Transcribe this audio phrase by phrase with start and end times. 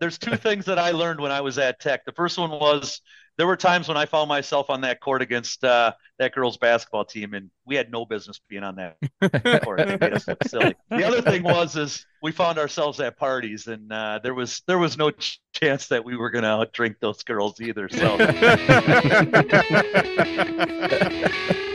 [0.00, 2.04] there's two things that I learned when I was at Tech.
[2.04, 3.00] The first one was
[3.38, 7.04] there were times when I found myself on that court against uh, that girls' basketball
[7.04, 8.96] team, and we had no business being on that
[9.64, 9.80] court.
[9.80, 10.74] It made us look silly.
[10.90, 14.78] The other thing was is we found ourselves at parties, and uh, there was there
[14.78, 17.88] was no ch- chance that we were going to drink those girls either.
[17.88, 18.16] So.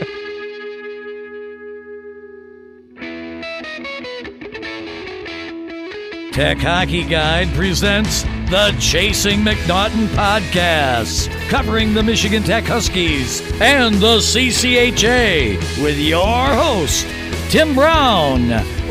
[6.34, 14.18] Tech Hockey Guide presents the Chasing MacNaughton podcast, covering the Michigan Tech Huskies and the
[14.18, 17.06] CCHA with your host,
[17.52, 18.50] Tim Braun,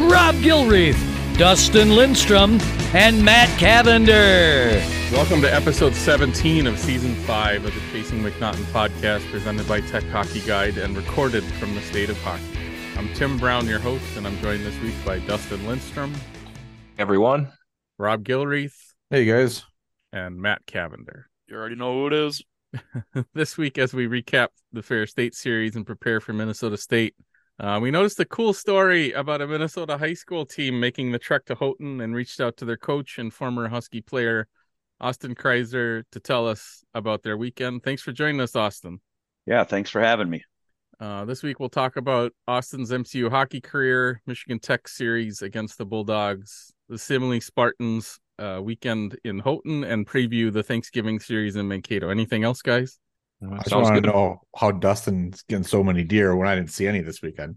[0.09, 0.97] Rob Gilreath,
[1.37, 2.61] Dustin Lindstrom,
[2.93, 4.81] and Matt Cavender.
[5.11, 10.05] Welcome to episode 17 of season 5 of the Chasing MacNaughton podcast, presented by Tech
[10.05, 12.57] Hockey Guide and recorded from the state of hockey.
[12.95, 16.13] I'm Tim Braun, your host, and I'm joined this week by Dustin Lindstrom,
[16.97, 17.51] everyone.
[17.97, 18.93] Rob Gilreath.
[19.09, 19.63] Hey, guys.
[20.11, 21.27] And Matt Cavender.
[21.47, 22.41] You already know who it is.
[23.33, 27.15] this week, as we recap the Ferris State series and prepare for Minnesota State,
[27.59, 31.45] uh, we noticed a cool story about a Minnesota high school team making the trek
[31.45, 34.47] to Houghton and reached out to their coach and former Husky player,
[35.01, 37.83] Austyn Kryzer, to tell us about their weekend.
[37.83, 38.97] Thanks for joining us, Austyn.
[39.45, 40.43] Yeah, thanks for having me.
[40.99, 45.85] Uh, this week we'll talk about Austyn's MCU hockey career, Michigan Tech series against the
[45.85, 52.09] Bulldogs, the Simley Spartans uh, weekend in Houghton, and preview the Thanksgiving series in Mankato.
[52.09, 52.99] Anything else, guys?
[53.43, 56.85] I just want to know how Dustin's getting so many deer when I didn't see
[56.85, 57.55] any this weekend.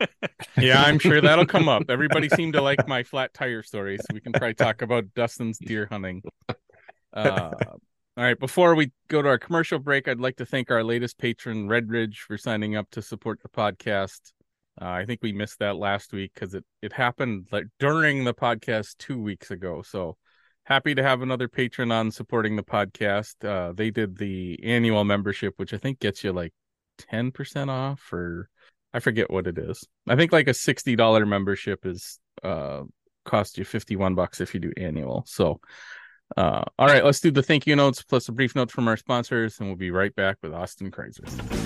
[0.58, 1.84] yeah, I'm sure that'll come up.
[1.90, 5.58] Everybody seemed to like my flat tire story, so we can probably talk about Dustin's
[5.58, 6.22] deer hunting.
[7.12, 7.52] Uh,
[8.16, 11.18] all right, before we go to our commercial break, I'd like to thank our latest
[11.18, 14.32] patron, Redridge, for signing up to support the podcast.
[14.80, 18.34] Uh, I think we missed that last week because it it happened like during the
[18.34, 19.82] podcast two weeks ago.
[19.82, 20.16] So
[20.64, 23.44] happy to have another patron on supporting the podcast.
[23.44, 26.52] Uh, they did the annual membership, which I think gets you like
[26.98, 28.48] ten percent off, or
[28.92, 29.86] I forget what it is.
[30.06, 32.82] I think like a sixty dollar membership is uh
[33.24, 35.24] cost you fifty one bucks if you do annual.
[35.26, 35.60] So
[36.36, 38.96] uh, all right, let's do the thank you notes plus a brief note from our
[38.96, 41.65] sponsors, and we'll be right back with Austyn Kryzer.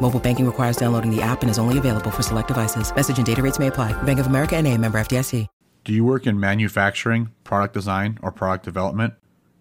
[0.00, 2.94] Mobile banking requires downloading the app and is only available for select devices.
[2.94, 3.92] Message and data rates may apply.
[4.02, 5.46] Bank of America and a member FDIC.
[5.84, 9.14] Do you work in manufacturing, product design, or product development?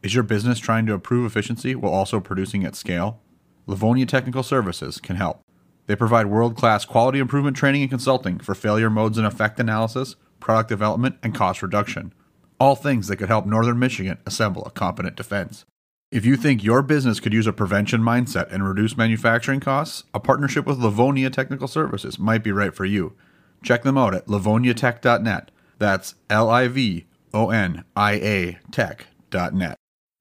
[0.03, 3.22] Is your business trying to improve efficiency while also producing at scale?
[3.67, 5.41] Livonia Technical Services can help.
[5.88, 10.69] They provide world-class quality improvement training and consulting for failure modes and effect analysis, product
[10.69, 12.13] development, and cost reduction
[12.59, 15.66] all things that could help Northern Michigan assemble a competent defense.
[16.11, 20.19] If you think your business could use a prevention mindset and reduce manufacturing costs, a
[20.19, 23.13] partnership with Livonia Technical Services might be right for you.
[23.61, 25.51] Check them out at livoniatech.net.
[25.77, 29.75] That's L I V O N I A tech.net.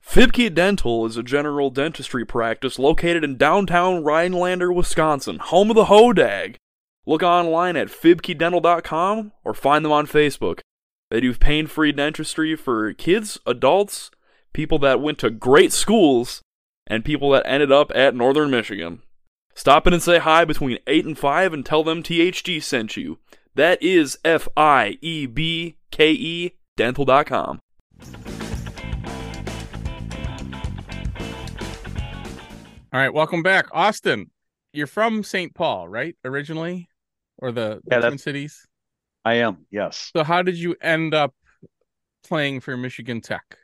[0.07, 5.87] Fiebke Dental is a general dentistry practice located in downtown Rhinelander, Wisconsin, home of the
[5.87, 6.57] Hodag.
[7.07, 10.61] Look online at fiebkedental.com or find them on Facebook.
[11.11, 14.11] They do pain free dentistry for kids, adults,
[14.59, 16.43] people that went to great schools,
[16.85, 19.01] and people that ended up at Northern Michigan.
[19.55, 23.21] Stop in and say hi between 8 and 5 and tell them THG sent you.
[23.55, 27.61] That is F I E B K E dental.com.
[32.93, 33.71] All right, welcome back.
[33.71, 34.25] Austyn,
[34.73, 35.55] you're from St.
[35.55, 36.17] Paul, right?
[36.25, 36.89] Originally?
[37.37, 38.67] Or the, the yeah, Twin Cities?
[39.25, 40.11] I am, yes.
[40.17, 41.33] So how did you end up
[42.25, 43.57] playing for Michigan Tech?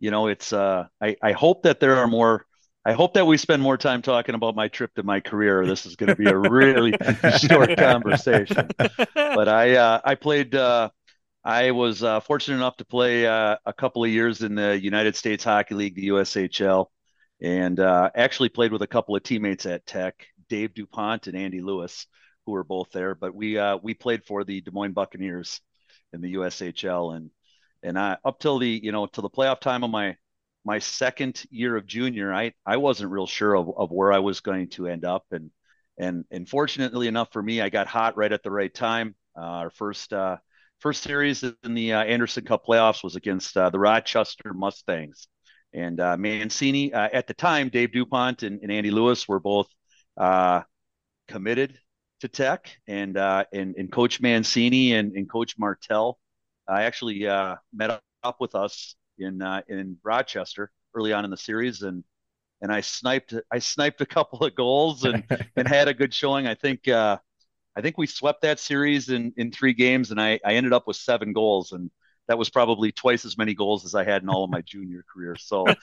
[0.00, 2.46] You know, it's uh I, I hope that there are more
[2.86, 5.64] I hope that we spend more time talking about my trip to my career.
[5.66, 6.92] This is going to be a really
[7.38, 8.68] short conversation.
[9.14, 10.90] But I uh I played uh
[11.44, 15.14] I was uh, fortunate enough to play uh, a couple of years in the United
[15.14, 16.86] States Hockey League, the USHL,
[17.42, 21.60] and uh, actually played with a couple of teammates at Tech, Dave DuPont and Andy
[21.60, 22.06] Lewis
[22.46, 23.14] who were both there.
[23.14, 25.60] But we uh, we played for the Des Moines Buccaneers
[26.12, 27.30] in the USHL, and
[27.84, 30.16] and I up till the you know till the playoff time of my
[30.64, 34.40] my second year of junior, I I wasn't real sure of, of where I was
[34.40, 35.50] going to end up, and
[35.98, 39.14] and and fortunately enough for me, I got hot right at the right time.
[39.36, 40.38] Uh, our first uh,
[40.80, 45.28] first series in the uh, Anderson Cup playoffs was against uh, the Rochester Mustangs,
[45.72, 49.68] and uh, Mancini uh, at the time, Dave Dupont and, and Andy Lewis were both
[50.16, 50.62] uh,
[51.28, 51.78] committed
[52.20, 56.18] to Tech, and uh, and, and Coach Mancini and, and Coach Martell
[56.68, 61.36] I actually uh, met up with us in uh, in Rochester early on in the
[61.36, 62.04] series, and
[62.62, 65.24] and I sniped I sniped a couple of goals and
[65.56, 66.46] and had a good showing.
[66.46, 67.18] I think uh,
[67.76, 70.86] I think we swept that series in in three games, and I I ended up
[70.86, 71.90] with seven goals, and
[72.28, 75.04] that was probably twice as many goals as I had in all of my junior
[75.12, 75.36] career.
[75.36, 75.76] So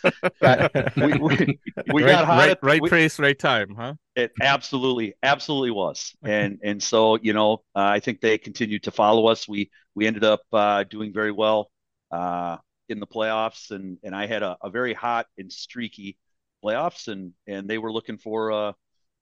[0.95, 1.59] we, we,
[1.93, 3.93] we right, got hot right, at- right we- place, right time, huh?
[4.15, 8.91] it absolutely, absolutely was, and and so you know, uh, I think they continued to
[8.91, 9.47] follow us.
[9.47, 11.71] We we ended up uh, doing very well
[12.11, 12.57] uh,
[12.89, 16.17] in the playoffs, and and I had a, a very hot and streaky
[16.63, 18.73] playoffs, and and they were looking for uh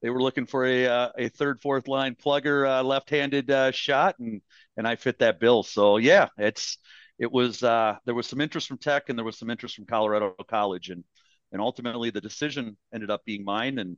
[0.01, 4.15] they were looking for a uh, a third fourth line plugger uh, left-handed uh, shot,
[4.19, 4.41] and
[4.77, 5.63] and I fit that bill.
[5.63, 6.77] So yeah, it's
[7.19, 9.85] it was uh, there was some interest from Tech, and there was some interest from
[9.85, 11.03] Colorado College, and
[11.51, 13.97] and ultimately the decision ended up being mine, and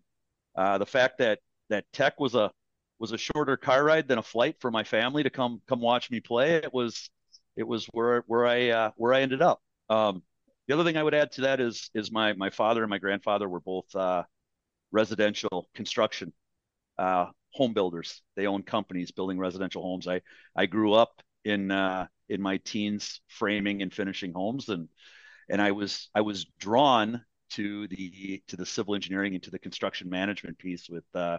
[0.55, 1.39] uh, the fact that
[1.69, 2.51] that Tech was a
[2.99, 6.09] was a shorter car ride than a flight for my family to come come watch
[6.09, 6.55] me play.
[6.55, 7.09] It was
[7.55, 9.61] it was where where I uh, where I ended up.
[9.89, 10.23] Um,
[10.67, 12.97] the other thing I would add to that is is my my father and my
[12.97, 14.23] grandfather were both uh,
[14.91, 16.33] residential construction
[16.97, 18.21] uh, home builders.
[18.35, 20.07] They owned companies building residential homes.
[20.07, 20.21] I
[20.55, 24.87] I grew up in uh, in my teens framing and finishing homes, and
[25.49, 29.59] and I was I was drawn to the to the civil engineering and to the
[29.59, 31.37] construction management piece with uh,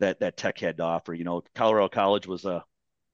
[0.00, 1.14] that that Tech had to offer.
[1.14, 2.64] You know, Colorado College was a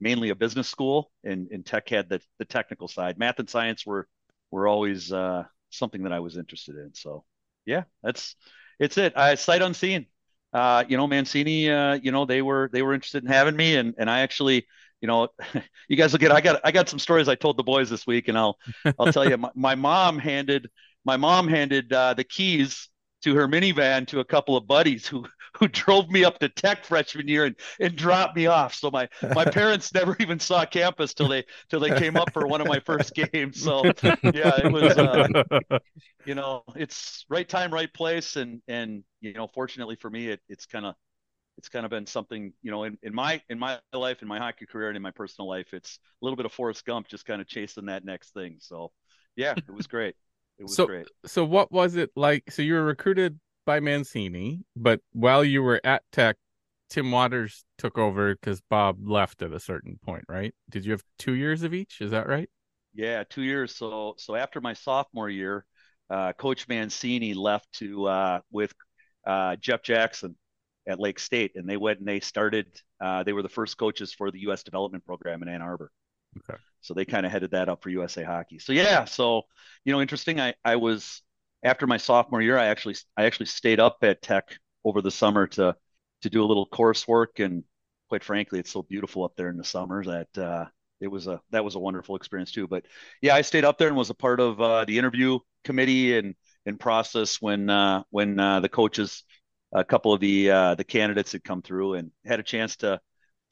[0.00, 3.19] mainly a business school, and, and Tech had the the technical side.
[3.19, 4.09] Math and science were
[4.50, 6.94] were always uh, something that I was interested in.
[6.94, 7.25] So
[7.67, 8.35] yeah, that's
[8.81, 9.17] it's it.
[9.17, 10.06] I sight unseen.
[10.53, 11.70] Uh, you know, Mancini.
[11.70, 14.67] Uh, you know, they were they were interested in having me, and and I actually.
[15.02, 15.28] You know,
[15.88, 16.32] you guys will get.
[16.32, 16.60] I got.
[16.64, 18.56] I got some stories I told the boys this week, and I'll.
[18.99, 19.37] I'll tell you.
[19.43, 20.70] My, my mom handed.
[21.04, 22.88] My mom handed uh, the keys
[23.22, 25.26] to her minivan to a couple of buddies who
[25.58, 28.75] who drove me up to Tech freshman year and, and dropped me off.
[28.75, 32.46] So my my parents never even saw campus till they till they came up for
[32.46, 33.60] one of my first games.
[33.62, 35.78] So yeah, it was uh,
[36.25, 40.40] you know it's right time, right place, and and you know fortunately for me, it,
[40.49, 40.94] it's kind of
[41.58, 44.38] it's kind of been something you know in, in my in my life in my
[44.38, 47.25] hockey career and in my personal life it's a little bit of Forrest Gump just
[47.26, 48.90] kind of chasing that next thing so
[49.37, 50.14] yeah it was great
[50.58, 52.50] it was So- great so what was it like?
[52.50, 56.37] So you were recruited by Mancini, but while you were at Tech,
[56.90, 60.52] Tim Watters took over because Bob left at a certain point, right?
[60.69, 62.00] Did you have two years of each?
[62.00, 62.50] Is that right?
[62.93, 63.75] Yeah, two years.
[63.75, 65.64] So so after my sophomore year,
[66.10, 68.75] uh, Coach Mancini left to uh, with
[69.26, 70.37] uh, Jeff Jackson
[70.87, 72.67] at Lake State, and they went and they started.
[73.00, 74.62] Uh, they were the first coaches for the U.S.
[74.62, 75.90] Development Program in Ann Arbor.
[76.38, 76.58] Okay.
[76.81, 78.58] So they kind of headed that up for USA Hockey.
[78.58, 79.43] So yeah, so
[79.84, 80.40] you know, interesting.
[80.40, 81.23] I I was
[81.62, 85.46] after my sophomore year, I actually I actually stayed up at Tech over the summer
[85.49, 85.76] to
[86.23, 87.64] to do a little coursework, and
[88.08, 90.67] quite frankly, it's so beautiful up there in the summer that uh,
[91.00, 92.67] it was a that was a wonderful experience too.
[92.67, 92.85] But
[93.20, 96.35] yeah, I stayed up there and was a part of uh, the interview committee and
[96.67, 99.25] and process when uh, when uh, the coaches,
[99.72, 103.00] a couple of the uh, the candidates had come through and had a chance to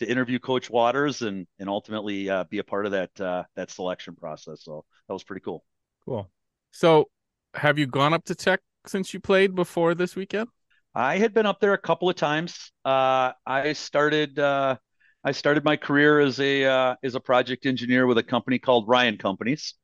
[0.00, 3.70] to interview Coach Watters and and ultimately uh, be a part of that uh, that
[3.70, 4.62] selection process.
[4.64, 5.64] So that was pretty cool.
[6.04, 6.30] Cool.
[6.72, 7.08] So
[7.54, 10.48] have you gone up to Tech since you played before this weekend?
[10.94, 12.72] I had been up there a couple of times.
[12.84, 14.76] Uh, I started uh,
[15.22, 18.88] I started my career as a uh, as a project engineer with a company called
[18.88, 19.74] Ryan Companies,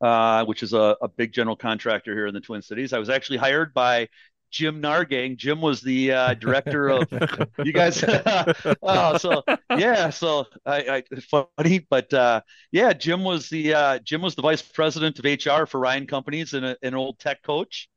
[0.00, 2.92] uh, which is a, a big general contractor here in the Twin Cities.
[2.92, 4.08] I was actually hired by
[4.54, 5.36] Jim Nargang.
[5.36, 7.08] Jim was the uh, director of
[7.64, 8.04] you guys.
[8.04, 9.42] oh, so
[9.76, 14.42] yeah, so I, I funny, but uh, yeah, Jim was the uh, Jim was the
[14.42, 17.88] vice president of HR for Ryan Companies and a, an old tech coach.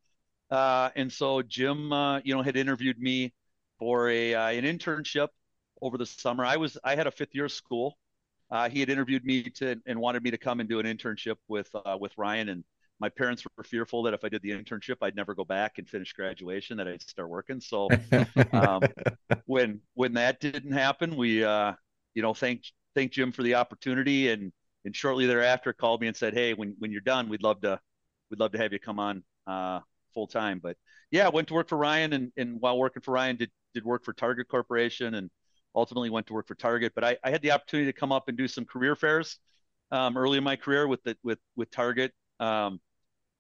[0.50, 3.34] Uh, and so Jim, uh, you know, had interviewed me
[3.78, 5.28] for a uh, an internship
[5.80, 6.44] over the summer.
[6.44, 8.00] I was I had a fifth year of school.
[8.50, 11.36] Uh, he had interviewed me to and wanted me to come and do an internship
[11.48, 12.50] with uh, with Ryan.
[12.50, 12.64] And
[13.00, 15.88] my parents were fearful that if I did the internship, I'd never go back and
[15.88, 17.62] finish graduation, that I'd start working.
[17.62, 17.90] So
[18.52, 18.82] um,
[19.46, 21.74] when when that didn't happen, we uh,
[22.16, 22.64] you know thank
[22.96, 24.52] thank Jim for the opportunity, and
[24.86, 27.80] and shortly thereafter called me and said, hey, when when you're done, we'd love to
[28.30, 29.80] we'd love to have you come on uh,
[30.14, 30.60] full time.
[30.62, 30.78] But
[31.12, 34.04] yeah, went to work for Ryan, and and while working for Ryan, did did work
[34.04, 35.30] for Target Corporation, and
[35.76, 36.94] ultimately went to work for Target.
[36.96, 39.38] But I, I had the opportunity to come up and do some career fairs
[39.92, 42.12] um, early in my career with the with with Target.
[42.40, 42.80] Um,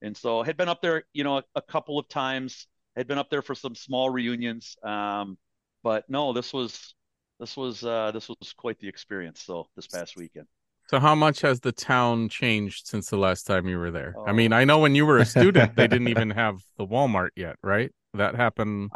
[0.01, 2.67] and so I had been up there, you know, a, a couple of times.
[2.95, 4.75] Had been up there for some small reunions.
[4.81, 5.37] Um,
[5.83, 6.95] but no, this was
[7.39, 9.41] this was uh, this was quite the experience.
[9.41, 10.47] So this past weekend.
[10.89, 14.15] So how much has the town changed since the last time you were there?
[14.25, 14.57] I mean, Oh.
[14.57, 17.91] I know when you were a student, they didn't even have the Walmart yet, right?
[18.13, 18.91] That happened.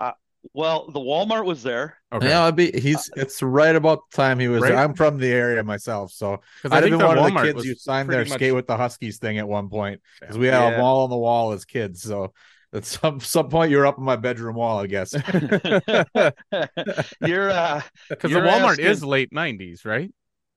[0.54, 1.98] Well, the Walmart was there.
[2.12, 2.28] Okay.
[2.28, 4.70] Yeah, it'd be he's it's right about the time he was Right?
[4.70, 4.78] there.
[4.80, 7.44] I'm from the area myself, so I'd have think been the one of the Walmart
[7.44, 10.38] kids was who signed their much- skate with the Huskies thing at one point because
[10.38, 10.72] we had Yeah.
[10.72, 12.02] them all on the wall as kids.
[12.02, 12.34] So
[12.74, 15.14] at some some point you're up on my bedroom wall, I guess.
[17.22, 20.12] You're uh Because the Walmart asking- is late '90s, right?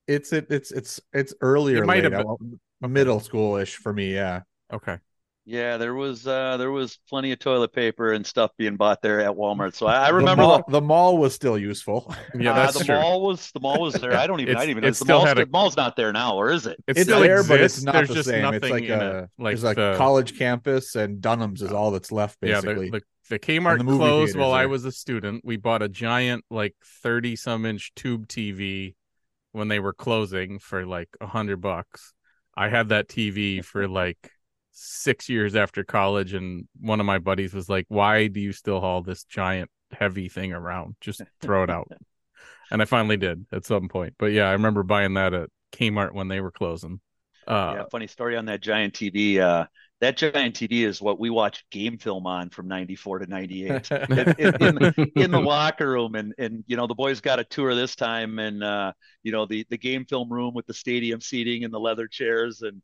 [0.06, 3.92] it's it, it's it's it's earlier, It might late, have I won't- middle schoolish for
[3.92, 4.14] me.
[4.14, 4.98] Yeah, Okay.
[5.46, 9.20] Yeah, there was uh there was plenty of toilet paper and stuff being bought there
[9.20, 9.74] at Walmart.
[9.74, 12.14] So I, I The remember mall, the mall was still useful.
[12.38, 12.94] Yeah, uh, that's the true.
[12.94, 14.16] mall was the mall was there.
[14.16, 15.76] I don't even It's- I didn't even it know the still mall's, a- the mall's
[15.76, 16.78] not there now, or is it?
[16.86, 17.48] It it's still there, exists.
[17.48, 18.42] but it's not There's the just same.
[18.42, 19.30] nothing It's like in a it.
[19.38, 22.90] Like there's like the, college campus and Dunham's is all that's left yeah, basically.
[22.90, 25.44] the, the the Kmart the closed theaters while I was a student.
[25.44, 28.94] We bought a giant like thirty some inch tube TV
[29.52, 32.12] when they were closing for like a hundred bucks.
[32.56, 34.30] I had that TV for like
[34.74, 38.80] six years after college, and one of my buddies was like, "Why do you still
[38.80, 40.96] haul this giant heavy thing around?
[41.00, 41.90] Just throw it out."
[42.70, 44.14] and I finally did at some point.
[44.18, 47.00] But yeah, I remember buying that at Kmart when they were closing.
[47.46, 49.38] Uh, yeah, funny story on that giant TV.
[49.38, 49.66] Uh,
[50.00, 54.00] that giant TV is what we watched game film on from '94 to '98 in,
[54.10, 57.74] in, the- in the locker room, and and you know the boys got a tour
[57.74, 61.64] this time, and uh, you know the the game film room with the stadium seating
[61.64, 62.82] and the leather chairs, and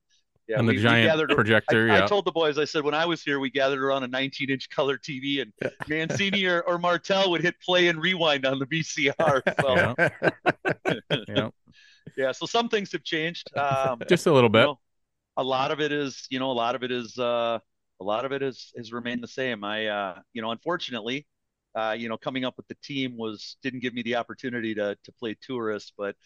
[0.51, 1.91] yeah, and we- the we giant gathered- projector.
[1.91, 2.05] I, yeah.
[2.05, 4.51] I told the boys, I said, when I was here, we gathered around a 19
[4.51, 5.53] inch color TV and
[5.89, 9.43] Mancini or, or Martell would hit play and rewind on the VCR.
[9.61, 11.49] So, yeah.
[12.17, 12.33] yeah.
[12.33, 13.57] so some things have changed.
[13.57, 14.63] Um, Just a little you bit.
[14.63, 14.79] know,
[15.37, 17.59] a lot of it is, you know, a lot of it is, uh,
[18.01, 19.63] a lot of it is, has remained the same.
[19.65, 21.27] I, uh, you know, unfortunately,
[21.75, 24.97] uh, you know, coming up with the team was, didn't give me the opportunity to,
[25.05, 26.17] to play tourist, but,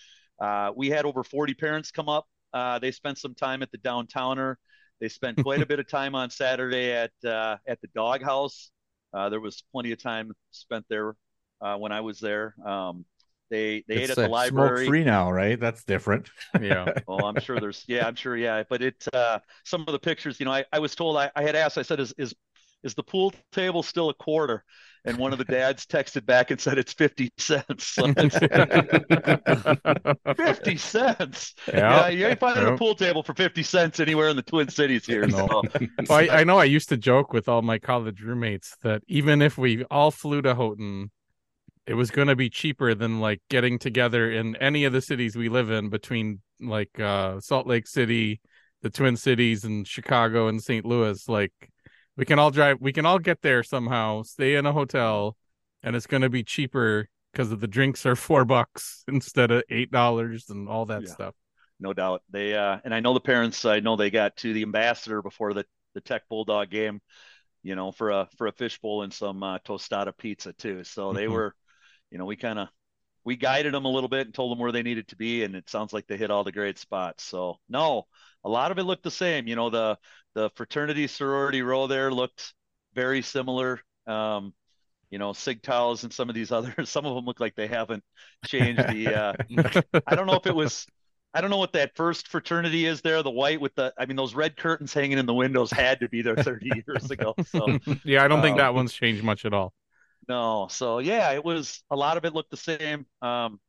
[0.40, 2.26] uh, we had over 40 parents come up.
[2.54, 4.54] Uh, they spent some time at the downtowner.
[5.00, 8.70] They spent quite a bit of time on Saturday at, uh, at the doghouse.
[9.12, 11.14] Uh, there was plenty of time spent there,
[11.61, 12.54] uh, when I was there.
[12.64, 13.04] Um,
[13.50, 14.84] they, they ate at the library.
[14.84, 15.58] smoke free now, right?
[15.58, 16.30] That's different.
[16.61, 16.92] Yeah.
[17.06, 20.40] well, I'm sure there's yeah, I'm sure yeah, but it uh some of the pictures,
[20.40, 22.34] you know, I, I was told I, I had asked, I said, is is
[22.82, 24.64] is the pool table still a quarter?
[25.06, 27.84] And one of the dads texted back and said it's 50 cents.
[27.87, 28.38] So it's
[30.37, 31.54] 50 cents.
[31.68, 32.75] Yeah, you ain't finding Yeah.
[32.75, 35.26] a pool table for 50 cents anywhere in the Twin Cities here.
[35.26, 35.46] No.
[35.46, 35.62] So
[36.08, 39.42] Well, I, I know I used to joke with all my college roommates that even
[39.42, 41.11] if we all flew to Houghton,
[41.87, 45.37] it was going to be cheaper than like getting together in any of the cities
[45.37, 48.40] we live in between like uh, Salt Lake City,
[48.80, 50.87] the Twin Cities, and Chicago and St.
[50.87, 51.28] Louis.
[51.28, 51.52] Like
[52.16, 55.37] we can all drive, we can all get there somehow, stay in a hotel,
[55.83, 59.62] and it's going to be cheaper because of the drinks are four bucks instead of
[59.71, 61.14] eight dollars and all that Yeah.
[61.14, 61.35] stuff.
[61.80, 62.23] no doubt.
[62.30, 65.54] They uh and I know the parents, I know they got to the ambassador before
[65.54, 67.00] the, the Tech Bulldog game,
[67.62, 70.85] you know, for a for a fishbowl and some uh, tostada pizza too.
[70.85, 71.28] So they Mhm.
[71.28, 71.54] were,
[72.11, 72.68] you know, we kind of
[73.25, 75.54] we guided them a little bit and told them where they needed to be, and
[75.56, 77.25] it sounds like they hit all the great spots.
[77.25, 78.06] So no,
[78.44, 79.49] a lot of it looked the same.
[79.49, 79.99] You know, the
[80.34, 82.54] the fraternity sorority row there looked
[82.94, 83.80] very similar.
[84.06, 84.54] Um,
[85.10, 88.04] you know, SIGTOWs and some of these others, some of them look like they haven't
[88.44, 89.34] changed the uh
[90.06, 90.88] I don't know if it was
[91.34, 94.16] I don't know what that first fraternity is there, the white with the I mean
[94.16, 97.36] those red curtains hanging in the windows had to be there 30 years ago.
[97.44, 99.72] So yeah, I don't think Um, that one's changed much at all.
[100.28, 100.68] no.
[100.70, 103.06] So yeah, it was a lot of it looked the same.
[103.22, 103.60] Um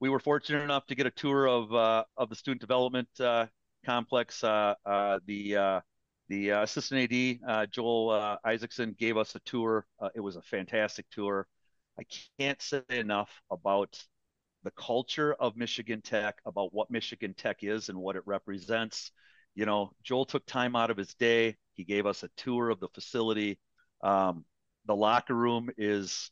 [0.00, 3.46] we were fortunate enough to get a tour of uh of the student development uh
[3.86, 4.44] complex.
[4.44, 5.80] Uh uh the uh
[6.28, 9.86] the uh, assistant AD uh, Joel uh, Isaacson gave us a tour.
[10.00, 11.46] Uh, it was a fantastic tour.
[11.98, 12.02] I
[12.38, 14.02] can't say enough about
[14.64, 19.12] the culture of Michigan Tech, about what Michigan Tech is and what it represents.
[19.54, 21.56] You know, Joel took time out of his day.
[21.74, 23.58] He gave us a tour of the facility.
[24.02, 24.44] Um,
[24.86, 26.30] the locker room is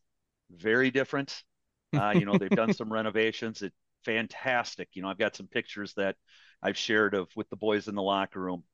[0.51, 1.43] very different.
[1.95, 3.63] Uh, you know, they've done some renovations.
[3.63, 3.73] It
[4.05, 4.89] fantastic.
[4.95, 6.17] You know, I've got some pictures that
[6.63, 8.65] I've shared of with the boys in the locker room.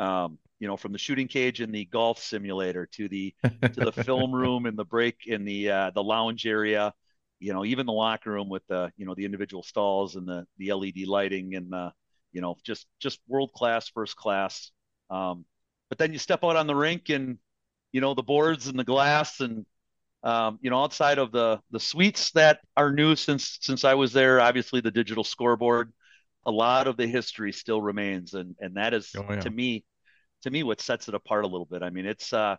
[0.00, 3.34] Um, you know, from the shooting cage in the golf simulator to the
[3.74, 6.94] to the film room and the break in the uh, the lounge area.
[7.40, 10.46] You know, even the locker room with the you know the individual stalls and the
[10.58, 11.92] the LED lighting and the
[12.32, 14.72] you know just just world class, first class.
[15.10, 15.46] Um,
[15.90, 17.38] but then you step out on the rink and
[17.92, 19.66] you know the boards and the glass and
[20.22, 24.12] um, you know outside of the the suites that are new since since I was
[24.12, 25.92] there, obviously the digital scoreboard.
[26.46, 29.42] A lot of the history still remains, and and that is Oh, yeah.
[29.42, 29.84] to me
[30.42, 31.82] to me what sets it apart a little bit.
[31.82, 32.56] I mean, it's uh,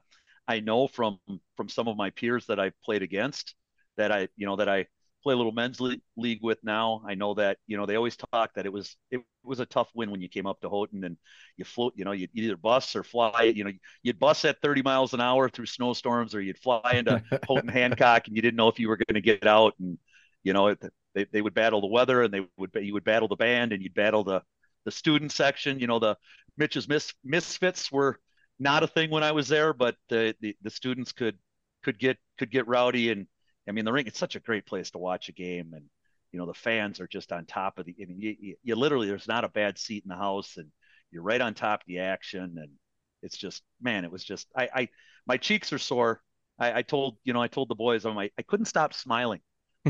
[0.48, 1.20] I know from
[1.58, 3.56] from some of my peers that I've played against
[3.98, 4.88] that I you know that I
[5.24, 7.02] play a little men's league with now.
[7.08, 9.90] I know that you know they always talk that it was it was a tough
[9.94, 11.18] win when you came up to Houghton and
[11.58, 11.94] you float.
[11.96, 13.54] You know, you'd either bus or fly.
[13.56, 13.72] You know,
[14.04, 18.28] you'd bus at 30 miles an hour through snowstorms, or you'd fly into Houghton Hancock,
[18.28, 19.76] and you didn't know if you were going to get out.
[19.80, 19.98] And
[20.44, 20.76] you know,
[21.14, 23.84] they, they would battle the weather, and they would you would battle the band, and
[23.84, 24.42] you'd battle the
[24.86, 25.80] the student section.
[25.80, 26.18] You know, the
[26.58, 28.20] Mitch's mis, misfits were
[28.60, 31.38] not a thing when I was there, but the, the the students could
[31.84, 33.10] could get could get rowdy.
[33.10, 33.28] And
[33.68, 35.72] I mean the ring it's such a great place to watch a game.
[35.74, 35.86] And
[36.32, 38.76] you know the fans are just on top of the I mean you, you, you
[38.76, 40.68] literally there's not a bad seat in the house and
[41.12, 42.56] you're right on top of the action.
[42.58, 42.70] And
[43.24, 44.90] it's just man it was just I I
[45.26, 46.22] my cheeks are sore.
[46.60, 49.42] I, I told you know I told the boys I'm like I couldn't stop smiling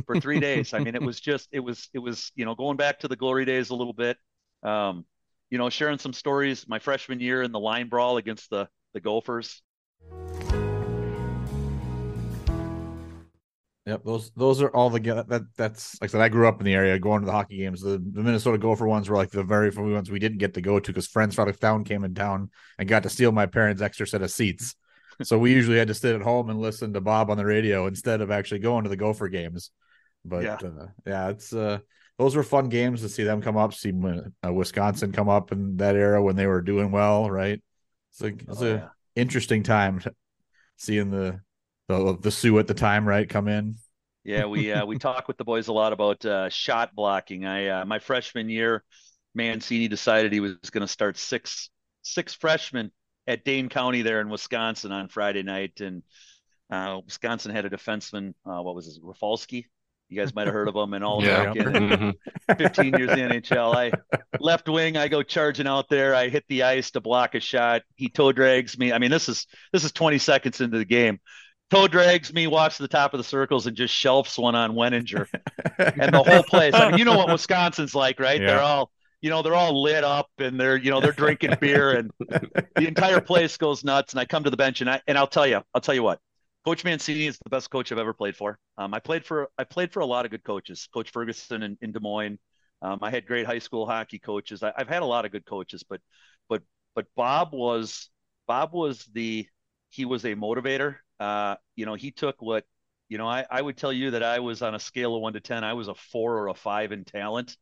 [0.06, 0.74] for three days.
[0.74, 3.18] I mean it was just it was it was you know going back to the
[3.18, 4.18] glory days a little bit
[4.64, 5.06] um
[5.50, 9.00] you know sharing some stories my freshman year in the line brawl against the the
[9.00, 9.62] Gophers
[13.88, 16.22] Yep, those those are all the that that's like I said.
[16.22, 17.82] I grew up in the area, going to the hockey games.
[17.82, 20.62] The, the Minnesota Gopher ones were like the very few ones we didn't get to
[20.62, 23.48] go to because friends out of town came in town and got to steal my
[23.48, 24.76] parents' extra set of seats.
[25.24, 27.88] so we usually had to sit at home and listen to Bob on the radio
[27.88, 29.72] instead of actually going to the Gopher games.
[30.24, 31.80] But yeah, uh, yeah it's uh,
[32.22, 33.92] those were fun games to see them come up, see
[34.46, 37.60] uh, Wisconsin come up in that era when they were doing well, right?
[38.12, 38.88] It's like it's oh, a yeah.
[39.16, 40.02] interesting time
[40.78, 41.42] seeing the
[41.88, 43.28] the the Sioux at the time, right?
[43.28, 43.76] Come in.
[44.24, 47.46] Yeah, we uh, we talk with the boys a lot about uh, shot blocking.
[47.46, 48.84] I uh, my freshman year,
[49.34, 51.72] Mancini decided he was going to start six
[52.04, 52.92] six freshmen
[53.26, 56.04] at Dane County there in Wisconsin on Friday night, and
[56.70, 58.36] uh, Wisconsin had a defenseman.
[58.46, 59.70] Uh, what was his Rafalski?
[60.12, 61.54] You guys might have heard of him and all yeah.
[61.54, 62.54] Mm-hmm.
[62.58, 63.74] 15 years in NHL.
[63.74, 63.92] I
[64.40, 66.14] left wing, I go charging out there.
[66.14, 67.82] I hit the ice to block a shot.
[67.96, 68.92] He toe drags me.
[68.92, 71.20] I mean, this is this is 20 seconds into the game
[71.72, 74.74] toe drags me, walks to the top of the circles, and just shelves one on
[74.74, 75.26] Weninger.
[75.78, 76.74] and the whole place.
[76.76, 78.40] I mean, you know what Wisconsin's like, right?
[78.40, 78.48] Yeah.
[78.48, 78.92] They're all,
[79.22, 82.88] you know, they're all lit up and they're, you know, they're drinking beer and the
[82.88, 84.14] entire place goes nuts.
[84.14, 86.04] And I come to the bench and I and I'll tell you, I'll tell you
[86.04, 86.20] what.
[86.66, 88.60] Coach Mancini is the best coach I've ever played for.
[88.78, 90.88] Um, I played for I played for a lot of good coaches.
[90.94, 92.38] Coach Ferguson in, in Des Moines.
[92.84, 94.64] Um, I had great high school hockey coaches.
[94.64, 96.02] I, I've had a lot of good coaches, but
[96.50, 96.62] but
[96.96, 98.10] but Bob was
[98.48, 99.48] Bob was the
[99.90, 102.66] he was a motivator uh, you know, he took what,
[103.08, 105.34] you know, I, I would tell you that I was on a scale of one
[105.34, 107.56] to 10, I was a four or a five in talent,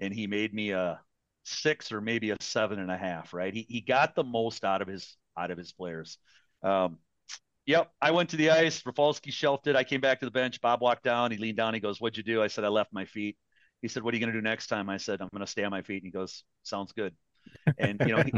[0.00, 1.00] and he made me a
[1.44, 3.54] six or maybe a seven and a half, right?
[3.54, 6.18] He, he got the most out of his, out of his players.
[6.64, 6.98] Um,
[7.66, 7.90] Yep.
[8.00, 8.84] I went to the ice.
[8.86, 9.76] Rafalski shelved it.
[9.76, 10.60] I came back to the bench.
[10.60, 11.32] Bob walked down.
[11.32, 11.74] He leaned down.
[11.74, 12.42] He goes, What'd you do?
[12.42, 13.36] I said, I left my feet.
[13.82, 14.88] He said, What are you going to do next time?
[14.88, 16.02] I said, I'm going to stay on my feet.
[16.02, 17.14] And he goes, Sounds good.
[17.78, 18.32] And, you know, he,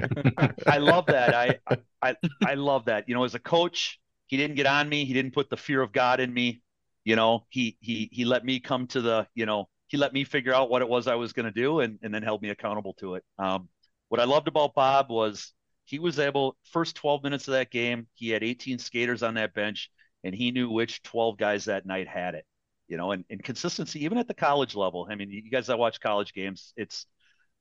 [0.67, 1.35] I love that.
[1.35, 1.59] I,
[2.03, 3.09] I, I love that.
[3.09, 5.05] You know, as a coach, he didn't get on me.
[5.05, 6.62] He didn't put the fear of God in me.
[7.05, 10.25] You know, he he he let me come to the, you know, he let me
[10.25, 12.51] figure out what it was I was going to do and, and then held me
[12.51, 13.25] accountable to it.
[13.38, 13.69] Um,
[14.09, 15.53] what I loved about Bob was
[15.88, 19.55] he was able first 12 minutes of that game, he had 18 skaters on that
[19.55, 19.90] bench
[20.22, 22.44] and he knew which 12 guys that night had it.
[22.88, 25.07] You know, and, and consistency, even at the college level.
[25.11, 27.07] I mean, you guys that watch college games, it's,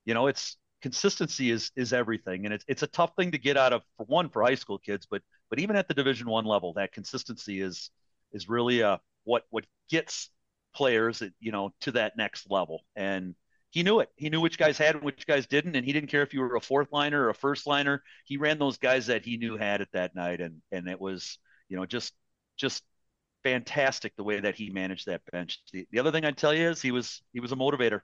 [0.04, 3.56] you know, it's consistency is is everything, and it's it's a tough thing to get
[3.56, 6.44] out of for one for high school kids, but but even at the Division One
[6.44, 7.90] level, that consistency is
[8.32, 10.30] is really uh, what what gets
[10.74, 12.82] players, you know, to that next level.
[12.96, 13.34] And
[13.70, 14.10] he knew it.
[14.16, 16.40] He knew which guys had and which guys didn't, and he didn't care if you
[16.40, 18.02] were a fourth liner or a first liner.
[18.24, 21.38] He ran those guys that he knew had it that night, and and it was
[21.68, 22.14] you know just
[22.56, 22.82] just
[23.44, 25.60] fantastic the way that he managed that bench.
[25.72, 28.00] The, the other thing I'd tell you is he was he was a motivator.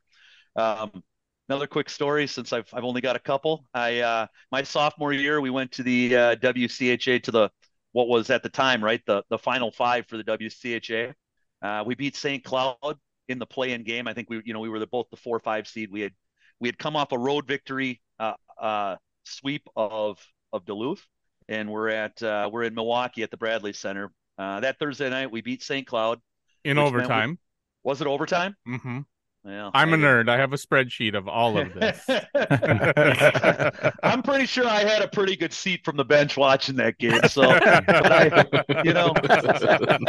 [0.56, 1.02] Um,
[1.48, 3.66] another quick story since I've I've only got a couple.
[3.72, 7.50] I uh, my sophomore year we went to the uh, WCHA to the
[7.92, 11.14] what was at the time right the the final five for the WCHA.
[11.62, 12.44] Uh, we beat St.
[12.44, 14.08] Cloud in the play-in game.
[14.08, 15.90] I think we you know we were the, both the four five seed.
[15.90, 16.12] We had
[16.60, 20.18] we had come off a road victory uh, uh, sweep of
[20.52, 21.06] of Duluth,
[21.48, 24.10] and we're at uh, we're in Milwaukee at the Bradley Center.
[24.38, 25.86] that Thursday night we beat St.
[25.86, 26.20] Cloud
[26.64, 27.30] in overtime.
[27.30, 28.56] We, was it overtime?
[28.66, 29.00] Mm-hmm.
[29.44, 30.30] Well, I'm a nerd.
[30.30, 32.02] I have a spreadsheet of all of this.
[34.02, 37.20] I'm pretty sure I had a pretty good seat from the bench watching that game.
[37.28, 38.46] So, I,
[38.82, 39.12] you know,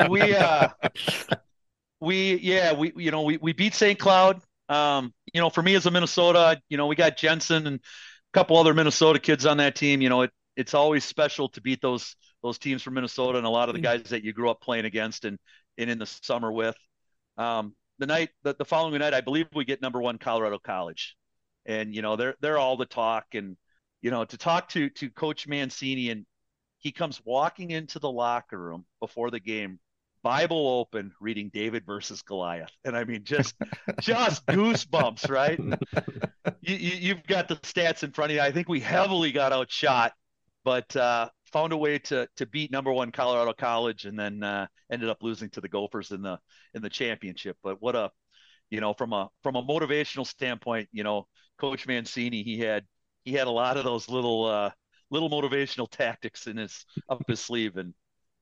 [0.10, 0.70] we, uh,
[2.00, 3.98] we, yeah, we, you know, we, we beat St.
[3.98, 4.42] Cloud.
[4.68, 7.82] Um, you know, for me as a Minnesota, you know, we got Jensen and a
[8.34, 10.02] couple other Minnesota kids on that team.
[10.02, 13.50] You know, it, it's always special to beat those those teams from Minnesota and a
[13.50, 15.40] lot of the guys that you grew up playing against and,
[15.80, 16.76] and in the summer with.
[17.38, 21.16] Um, the night the, the following night, I believe we get number one Colorado College,
[21.66, 23.58] and you know they're they're all the talk, and
[24.02, 26.26] you know to talk to to Coach Mancini, and
[26.80, 29.80] he comes walking into the locker room before the game,
[30.26, 33.54] Bible open, reading David versus Goliath, and I mean just
[34.02, 35.60] just goosebumps, right?
[36.62, 38.42] you, you, have got the stats in front of you.
[38.42, 40.14] I think we heavily got outshot,
[40.64, 44.66] but uh, found a way to to beat number one Colorado College, and then uh,
[44.92, 46.40] ended up losing to the Gophers in the
[46.74, 47.56] in the championship.
[47.62, 48.10] But what a
[48.72, 51.28] you know from a from a motivational standpoint, you know,
[51.60, 52.84] Coach Mancini he had
[53.26, 54.72] he had a lot of those little uh,
[55.12, 57.94] little motivational tactics in his up his sleeve, and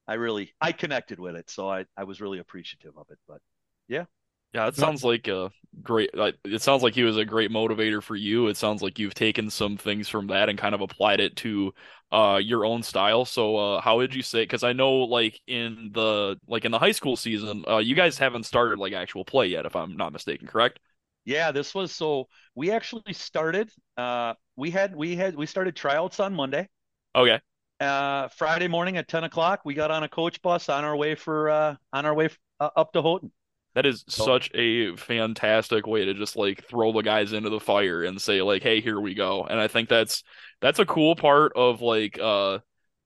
[0.07, 3.19] I really I connected with it, so I I was really appreciative of it.
[3.27, 3.41] But
[3.87, 4.05] yeah.
[4.53, 5.49] Yeah, it sounds like a
[5.81, 6.11] great.
[6.45, 8.49] It sounds like he was a great motivator for you.
[8.49, 11.73] It sounds like you've taken some things from that and kind of applied it to
[12.11, 13.25] uh, your own style.
[13.25, 14.43] So, uh, how would you say?
[14.43, 18.19] Because I know, like in the like in the high school season, uh, you guys
[18.19, 20.47] haven't started like actual play yet, if I'm not mistaken.
[20.47, 20.79] Correct?
[21.25, 22.27] Yeah, this was so.
[22.53, 23.71] We actually started.
[23.97, 26.69] Uh, we had we had we started tryouts on Monday.
[27.15, 27.39] Okay.
[27.79, 31.15] Uh, Friday morning at ten o'clock, we got on a coach bus on our way
[31.15, 33.31] for uh, on our way uh, up to Houghton.
[33.75, 37.59] That is so, such a fantastic way to just like throw the guys into the
[37.59, 40.23] fire and say like, "Hey, here we go." And I think that's
[40.62, 42.59] that's a cool part of like uh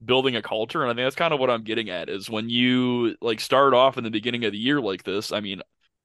[0.03, 2.49] building a culture and I think that's kind of what I'm getting at is when
[2.49, 5.62] you like start off in the beginning of the year like this, I mean,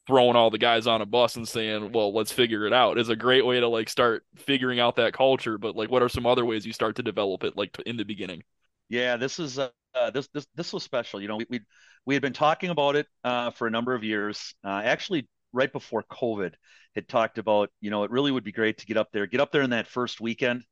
[0.06, 3.08] throwing all the guys on a bus and saying, "Well, let's figure it out." is
[3.08, 6.26] a great way to like start figuring out that culture, but like what are some
[6.26, 8.42] other ways you start to develop it like in the beginning?
[8.88, 9.70] Yeah, this is uh,
[10.12, 11.20] this this this was special.
[11.20, 11.60] You know, we we
[12.06, 14.54] we had been talking about it uh, for a number of years.
[14.64, 16.54] Uh, actually, right before COVID,
[16.94, 19.40] had talked about you know it really would be great to get up there, get
[19.40, 20.64] up there in that first weekend,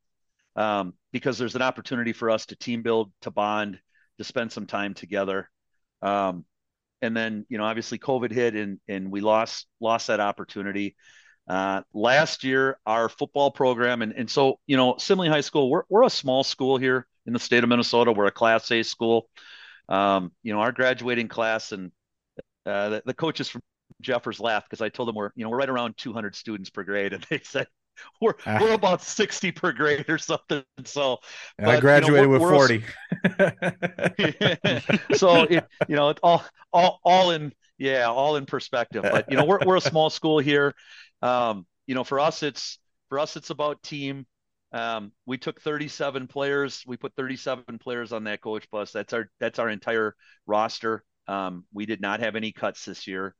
[0.57, 3.81] um, because there's an opportunity for us to team build, to bond,
[4.19, 5.49] to spend some time together.
[6.03, 6.45] Um,
[7.02, 10.96] and then you know obviously COVID hit and and we lost lost that opportunity.
[11.48, 15.82] Uh, last year, our football program, and, and so, you know, Simley High School, we're,
[15.88, 18.12] we're a small school here in the state of Minnesota.
[18.12, 19.28] We're a Class A school
[19.90, 21.90] um, you know, our graduating class and
[22.64, 23.60] uh, the, the, coaches from
[24.00, 26.84] Jeffers laughed because I told them we're, you know, we're right around 200 students per
[26.84, 27.66] grade, and they said
[28.20, 30.62] we're uh, we're about 60 per grade or something.
[30.84, 31.18] So
[31.58, 32.84] but, I graduated you know, with 40.
[35.16, 39.02] so it, you know, it all all all in yeah, all in perspective.
[39.02, 40.74] But you know, we're we're a small school here.
[41.22, 44.26] Um, you know, for us, it's for us, it's about team.
[44.72, 46.84] Um, we took 37 players.
[46.86, 48.92] We put 37 players on that coach bus.
[48.92, 50.14] That's our that's our entire
[50.46, 51.02] roster.
[51.26, 53.34] Um, we did not have any cuts this year.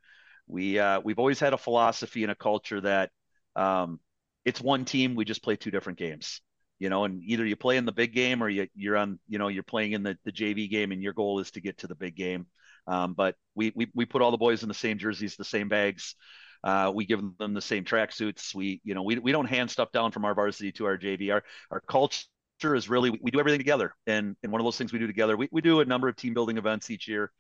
[0.47, 3.11] We uh, we've always had a philosophy and a culture that
[3.57, 4.01] um,
[4.45, 5.15] it's one team.
[5.15, 6.41] We just play two different games.
[6.79, 9.19] You know, and either you play in the big game or you, you're on.
[9.29, 11.79] You know, you're playing in the, the JV game, and your goal is to get
[11.79, 12.47] to the big game.
[12.87, 15.69] Um, but we, we we put all the boys in the same jerseys, the same
[15.69, 16.15] bags.
[16.63, 18.55] Uh, we give them the same tracksuits.
[18.55, 21.33] We, you know, we, we don't hand stuff down from our varsity to our JV.
[21.33, 22.27] Our, our culture
[22.75, 23.95] is really, we, we do everything together.
[24.07, 26.17] And, and one of those things we do together, we, we do a number of
[26.17, 27.33] team building events each year.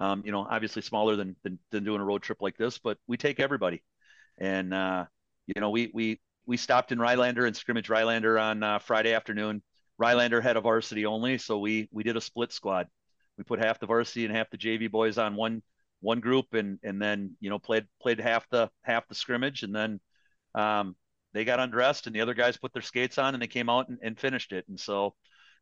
[0.00, 2.98] Um, you know, obviously smaller than, than, than doing a road trip like this, but
[3.06, 3.82] we take everybody.
[4.38, 5.04] And, uh,
[5.46, 9.62] you know, we, we, we stopped in Rhinelander and scrimmage Rhinelander on uh, Friday afternoon.
[9.98, 12.88] Rhinelander had a varsity only, so we we did a split squad.
[13.38, 15.62] We put half the varsity and half the JV boys on one
[16.04, 19.74] one group and and then you know played played half the half the scrimmage and
[19.74, 19.98] then
[20.54, 20.94] um,
[21.32, 23.88] they got undressed and the other guys put their skates on and they came out
[23.88, 25.14] and, and finished it and so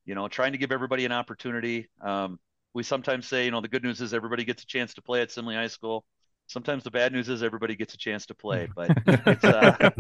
[0.04, 2.40] you know trying to give everybody an opportunity um,
[2.74, 5.22] we sometimes say you know the good news is everybody gets a chance to play
[5.22, 6.04] at Simley High School
[6.52, 9.90] sometimes the bad news is everybody gets a chance to play but it's uh,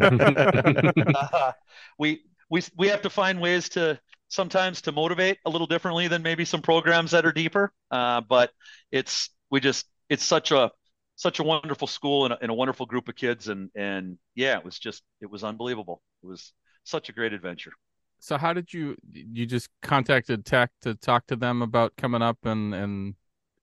[1.32, 1.52] uh,
[1.98, 3.98] we we we have to find ways to
[4.32, 7.72] sometimes to motivate a little differently than maybe some programs that are deeper.
[7.90, 8.50] Uh, but
[8.90, 10.70] it's we just it's such a
[11.16, 13.48] such a wonderful school and a, and a, wonderful group of kids.
[13.48, 16.02] And and yeah it was just it was unbelievable.
[16.22, 16.52] It was
[16.84, 17.72] such a great adventure.
[18.18, 22.38] So how did you you just contacted tech to talk to them about coming up
[22.44, 23.14] and and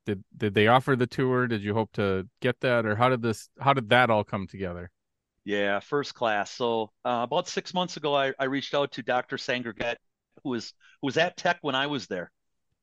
[0.10, 3.22] did did they offer the tour did you hope to get that or how did
[3.22, 4.90] this how did that all come together
[5.46, 9.36] yeah first class so uh, about six months ago I, I reached out to dr
[9.38, 9.96] Sanregret
[10.44, 12.32] who was who was at tech when i was there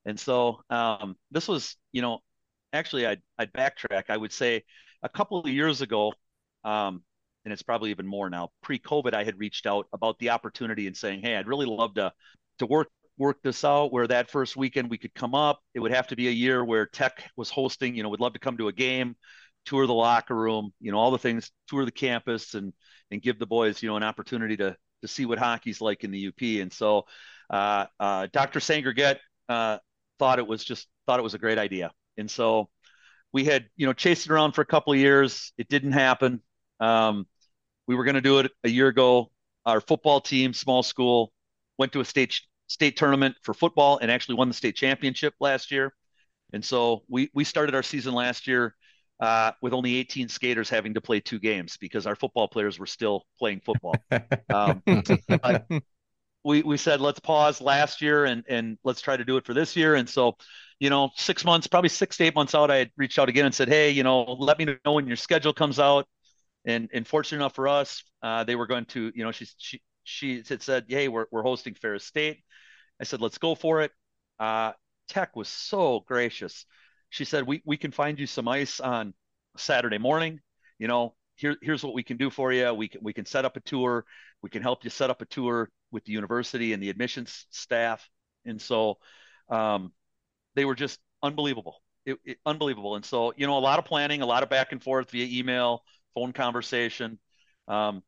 [0.05, 2.21] and so um, this was you know
[2.73, 4.05] actually I'd, I'd backtrack.
[4.09, 4.63] I would say
[5.03, 6.13] a couple of years ago,
[6.65, 7.03] um,
[7.45, 8.51] and it's probably even more now.
[8.63, 12.13] Pre-COVID, I had reached out about the opportunity and saying, "Hey, I'd really love to
[12.59, 13.93] to work work this out.
[13.93, 15.61] Where that first weekend we could come up.
[15.75, 17.95] It would have to be a year where Tech was hosting.
[17.95, 19.17] You know, would love to come to a game,
[19.65, 22.73] tour the locker room, you know, all the things, tour the campus, and
[23.11, 26.11] and give the boys, you know, an opportunity to to see what hockey's like in
[26.11, 26.61] the UP.
[26.63, 27.05] And so,
[27.51, 28.61] uh, uh, Dr.
[28.61, 29.79] Sanregret uh,
[30.19, 31.93] thought it was just thought it was a great idea.
[32.17, 32.69] And so
[33.33, 35.53] we had, you know, chased it around for a couple of years.
[35.59, 36.41] It didn't happen.
[36.81, 37.27] Um,
[37.87, 39.31] we were going to do it a year ago.
[39.65, 41.33] Our football team, small school,
[41.79, 45.71] went to a state state tournament for football and actually won the state championship last
[45.71, 45.93] year.
[46.53, 48.75] And so we we started our season last year
[49.21, 52.87] uh, with only 18 skaters having to play two games because our football players were
[52.87, 53.95] still playing football.
[54.49, 54.83] Um,
[56.45, 59.53] we we said let's pause last year and and let's try to do it for
[59.53, 59.97] this year.
[59.97, 60.37] And so,
[60.79, 63.47] you know, six months, probably six to eight months out, I had reached out again
[63.47, 66.07] and said, hey, you know, let me know when your schedule comes out.
[66.65, 69.83] And and fortunate enough for us, uh, they were going to, you know, she she
[70.07, 72.39] she had said, hey, we're we're hosting Ferris State.
[73.01, 73.93] I said, let's go for it.
[74.39, 74.73] Uh,
[75.09, 76.65] Tech was so gracious.
[77.11, 79.15] She said, we we can find you some ice on
[79.57, 80.41] Saturday morning.
[80.79, 82.73] You know, here here's what we can do for you.
[82.73, 84.05] We can we can set up a tour.
[84.43, 88.09] We can help you set up a tour with the university and the admissions staff.
[88.45, 88.99] And so
[89.49, 89.93] um,
[90.55, 91.83] they were just unbelievable.
[92.05, 92.95] It, it, unbelievable.
[92.95, 95.27] And so, you know, a lot of planning, a lot of back and forth via
[95.41, 95.83] email,
[96.15, 97.19] phone conversation.
[97.67, 98.03] Um,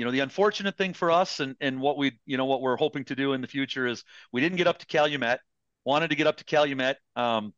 [0.00, 2.78] you know, the unfortunate thing for us and, and what we, you know, what we're
[2.78, 5.40] hoping to do in the future is we didn't get up to Calumet,
[5.84, 6.96] wanted to get up to Calumet.
[7.16, 7.52] Um,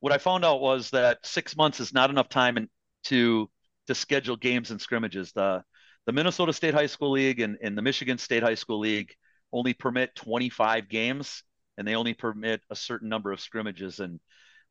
[0.00, 2.68] what I found out was that six months is not enough time
[3.04, 3.48] to,
[3.86, 5.32] to schedule games and scrimmages.
[5.32, 5.64] The,
[6.04, 9.14] the Minnesota State High School League and, and the Michigan State High School League
[9.50, 11.44] only permit 25 games
[11.78, 14.00] and they only permit a certain number of scrimmages.
[14.00, 14.20] And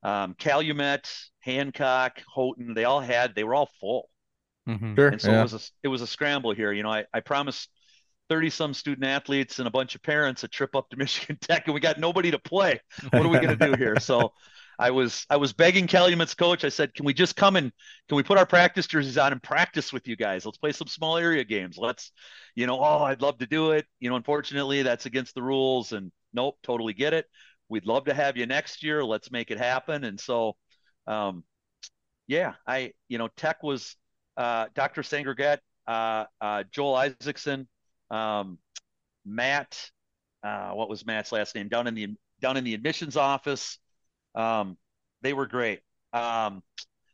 [0.03, 4.11] um, Calumet, Hancock, Houghton, they all had, they were all full.
[4.67, 4.95] Mhm.
[4.95, 5.07] Sure.
[5.09, 5.39] And so yeah.
[5.39, 6.71] it was a, it was a scramble here.
[6.71, 7.69] You know, I, I promised
[8.29, 11.63] 30 some student athletes and a bunch of parents a trip up to Michigan Tech
[11.65, 12.79] and we got nobody to play.
[13.11, 13.99] What are we going to do here?
[13.99, 14.33] So
[14.77, 16.63] I was I was begging Calumet's coach.
[16.63, 17.71] I said, "Can we just come and
[18.09, 20.45] can we put our practice jerseys on and practice with you guys?
[20.45, 21.77] Let's play some small area games.
[21.77, 22.11] Let's,
[22.55, 23.85] you know, oh, I'd love to do it.
[23.99, 25.93] You know, unfortunately, that's against the rules.
[25.93, 27.25] And nope, totally get it.
[27.69, 29.03] We'd love to have you next year.
[29.03, 30.03] Let's make it happen.
[30.03, 30.55] And so,
[31.07, 31.43] um,
[32.27, 33.95] yeah, I, you know, Tech was
[34.37, 35.01] uh, Dr.
[35.01, 37.67] Sanregret, uh, uh, Joel Isaacson,
[38.11, 38.57] um,
[39.25, 39.91] Matt.
[40.43, 41.67] Uh, what was Matt's last name?
[41.69, 43.79] Down in the down in the admissions office.
[44.35, 44.77] Um,
[45.21, 45.79] they were great.
[46.13, 46.61] Um,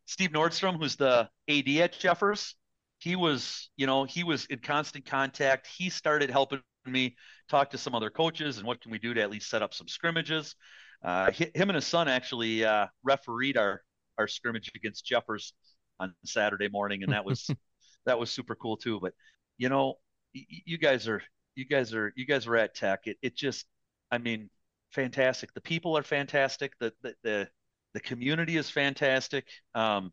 [0.06, 2.56] Steve Nordstrom, who's the AD at Jeffers,
[2.98, 5.68] he was, you know, he was in constant contact.
[5.68, 7.16] He started helping me
[7.50, 9.74] talk to some other coaches and what can we do to at least set up
[9.74, 10.56] some scrimmages.
[11.04, 12.66] Uh, him and his son actually
[13.04, 13.82] refereed our
[14.18, 15.54] our scrimmage against Jeffers
[16.02, 17.50] on Saturday morning, and that was
[18.06, 19.00] that was super cool too.
[19.00, 19.14] But
[19.58, 19.96] you know,
[20.36, 21.22] y- you guys are
[21.56, 23.02] you guys are you guys are at Tech.
[23.06, 23.66] It it just,
[24.12, 24.50] I mean,
[24.92, 25.54] fantastic.
[25.54, 26.74] The people are fantastic.
[26.80, 27.48] The the the,
[27.94, 29.46] the community is fantastic.
[29.76, 30.12] Um,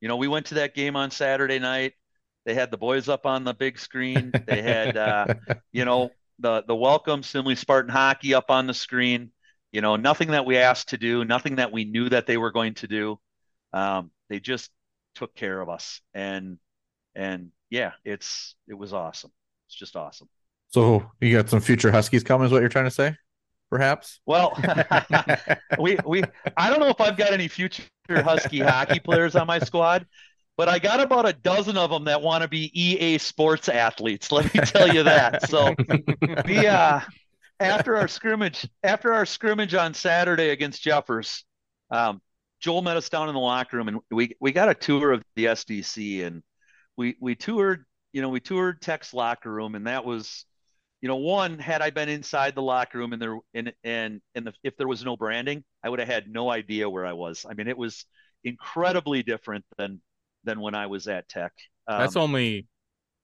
[0.00, 1.94] you know, we went to that game on Saturday night.
[2.44, 4.32] They had the boys up on the big screen.
[4.46, 5.34] They had uh,
[5.72, 9.30] you know the the welcome Simley Spartan hockey up on the screen.
[9.72, 12.50] You know, nothing that we asked to do, nothing that we knew that they were
[12.50, 13.20] going to do.
[13.74, 14.70] Um, they just
[15.18, 16.58] took care of us, and
[17.14, 19.32] and yeah, it's it was awesome.
[19.66, 20.28] It's just awesome.
[20.68, 23.16] so you got some future Huskies coming, is what you're trying to say?
[23.68, 24.20] Perhaps.
[24.26, 24.56] Well,
[25.78, 26.22] we we
[26.56, 30.06] I don't know if I've got any future Husky hockey players on my squad,
[30.56, 34.30] but I got about a dozen of them that want to be EA Sports athletes.
[34.32, 35.48] Let me tell you that.
[35.48, 35.74] So
[36.46, 37.00] we uh
[37.60, 41.44] after our scrimmage after our scrimmage on Saturday against Jeffers,
[41.90, 42.22] um,
[42.60, 45.22] Joel met us down in the locker room and we we got a tour of
[45.36, 46.42] the SDC and
[46.96, 50.44] we we toured you know we toured Tech's locker room and that was
[51.00, 54.46] you know one had I been inside the locker room and there and and and
[54.46, 57.46] the, if there was no branding I would have had no idea where I was.
[57.48, 58.04] I mean it was
[58.44, 60.00] incredibly different than
[60.44, 61.52] than when I was at Tech.
[61.86, 62.66] Um, That's only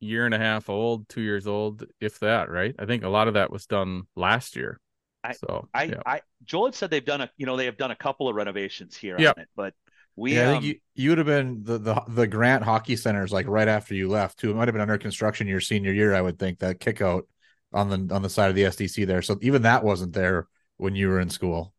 [0.01, 2.75] year and a half old, two years old, if that, right?
[2.79, 4.81] I think a lot of that was done last year.
[5.25, 5.95] I- so I, yeah.
[6.07, 8.37] I Joel had said they've done a you know they have done a couple of
[8.37, 9.37] renovations here Yep.
[9.37, 9.75] on it, but
[10.17, 12.95] we yeah, I um, think you, you would have been the, the the Grant Hockey
[12.97, 14.51] Centers like right after you left too.
[14.51, 16.61] It might have been under construction your senior year, I would think.
[16.61, 17.27] That kick out
[17.73, 19.23] on the on the side of the SDC there.
[19.23, 21.73] So even that wasn't there when you were in school.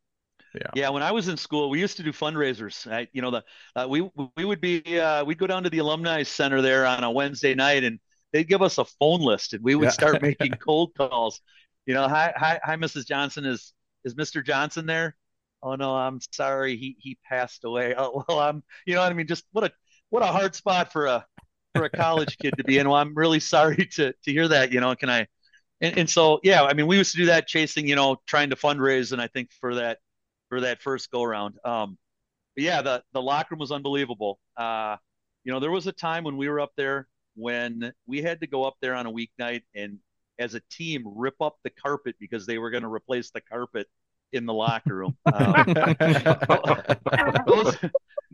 [0.53, 0.67] Yeah.
[0.73, 2.89] yeah, when I was in school, we used to do fundraisers.
[2.89, 3.43] I, you know, the
[3.75, 7.03] uh, we we would be uh, we'd go down to the alumni center there on
[7.03, 7.99] a Wednesday night, and
[8.31, 9.89] they'd give us a phone list, and we would Yeah.
[9.91, 11.41] start making cold calls.
[11.85, 13.05] You know, hi hi hi, Mrs.
[13.05, 14.43] Johnson is is Mr.
[14.43, 15.15] Johnson there?
[15.61, 17.93] Oh no, I'm sorry, he he passed away.
[17.97, 19.27] Oh well, I'm you know what I mean.
[19.27, 19.71] Just what a
[20.09, 21.25] what a hard spot for a
[21.75, 22.89] for a college kid to be in.
[22.89, 24.71] Well, I'm really sorry to to hear that.
[24.71, 25.27] You know, can I?
[25.81, 28.49] And, and so yeah, I mean, we used to do that, chasing, you know, trying
[28.51, 29.99] to fundraise, and I think for that
[30.49, 31.55] for that first go around.
[31.65, 31.97] Um,
[32.55, 34.39] but yeah, the the locker room was unbelievable.
[34.57, 34.97] Uh,
[35.43, 38.47] you know, there was a time when we were up there when we had to
[38.47, 39.99] go up there on a weeknight and
[40.39, 43.87] as a team rip up the carpet because they were going to replace the carpet
[44.33, 45.17] in the locker room.
[45.33, 45.73] Um,
[47.47, 47.75] those,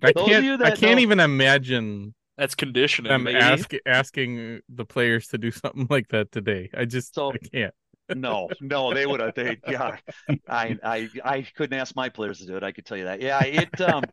[0.03, 3.11] I those can't you I can't even imagine That's conditioning.
[3.11, 6.69] I'm ask, asking the players to do something like that today.
[6.75, 7.73] I just So- I can't.
[8.15, 9.35] no, no, they would have.
[9.35, 9.95] They, yeah,
[10.49, 12.63] I, I, I couldn't ask my players to do it.
[12.63, 13.21] I could tell you that.
[13.21, 13.79] Yeah, it.
[13.79, 14.03] Um,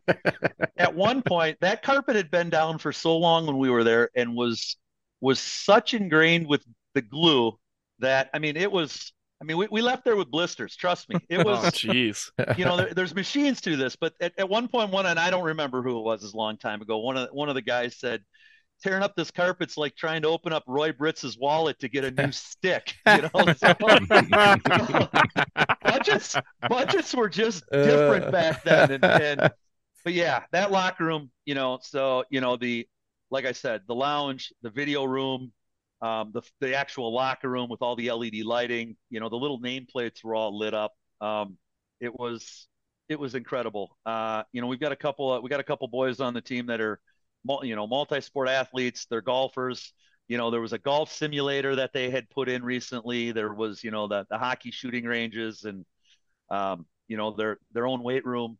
[0.77, 4.09] at one point, that carpet had been down for so long when we were there,
[4.15, 4.77] and was
[5.19, 7.57] was such ingrained with the glue
[7.99, 9.13] that I mean, it was.
[9.41, 10.75] I mean, we, we left there with blisters.
[10.75, 11.63] Trust me, it was.
[11.71, 12.29] Jeez.
[12.57, 15.29] you know, there, there's machines to this, but at, at one point, one and I
[15.29, 16.23] don't remember who it was.
[16.25, 18.21] As a long time ago, one of one of the guys said,
[18.81, 22.11] tearing up this carpet's like trying to open up Roy Britz's wallet to get a
[22.11, 22.95] new stick.
[23.07, 23.73] You know, so,
[25.81, 26.35] budgets
[26.67, 28.31] budgets were just different Uh.
[28.31, 29.51] back then, and, and
[30.03, 32.87] but yeah, that locker room, you know, so you know the
[33.31, 35.51] like I said, the lounge, the video room,
[36.01, 39.59] um, the the actual locker room with all the LED lighting, you know, the little
[39.59, 40.93] nameplates were all lit up.
[41.21, 41.57] Um,
[41.99, 42.67] it was
[43.09, 43.97] it was incredible.
[44.05, 46.67] Uh, you know, we've got a couple we got a couple boys on the team
[46.67, 46.99] that are
[47.63, 49.07] you know multi-sport athletes.
[49.09, 49.93] They're golfers.
[50.27, 53.31] You know there was a golf simulator that they had put in recently.
[53.31, 55.85] There was you know the, the hockey shooting ranges and
[56.49, 58.57] um, you know their their own weight room.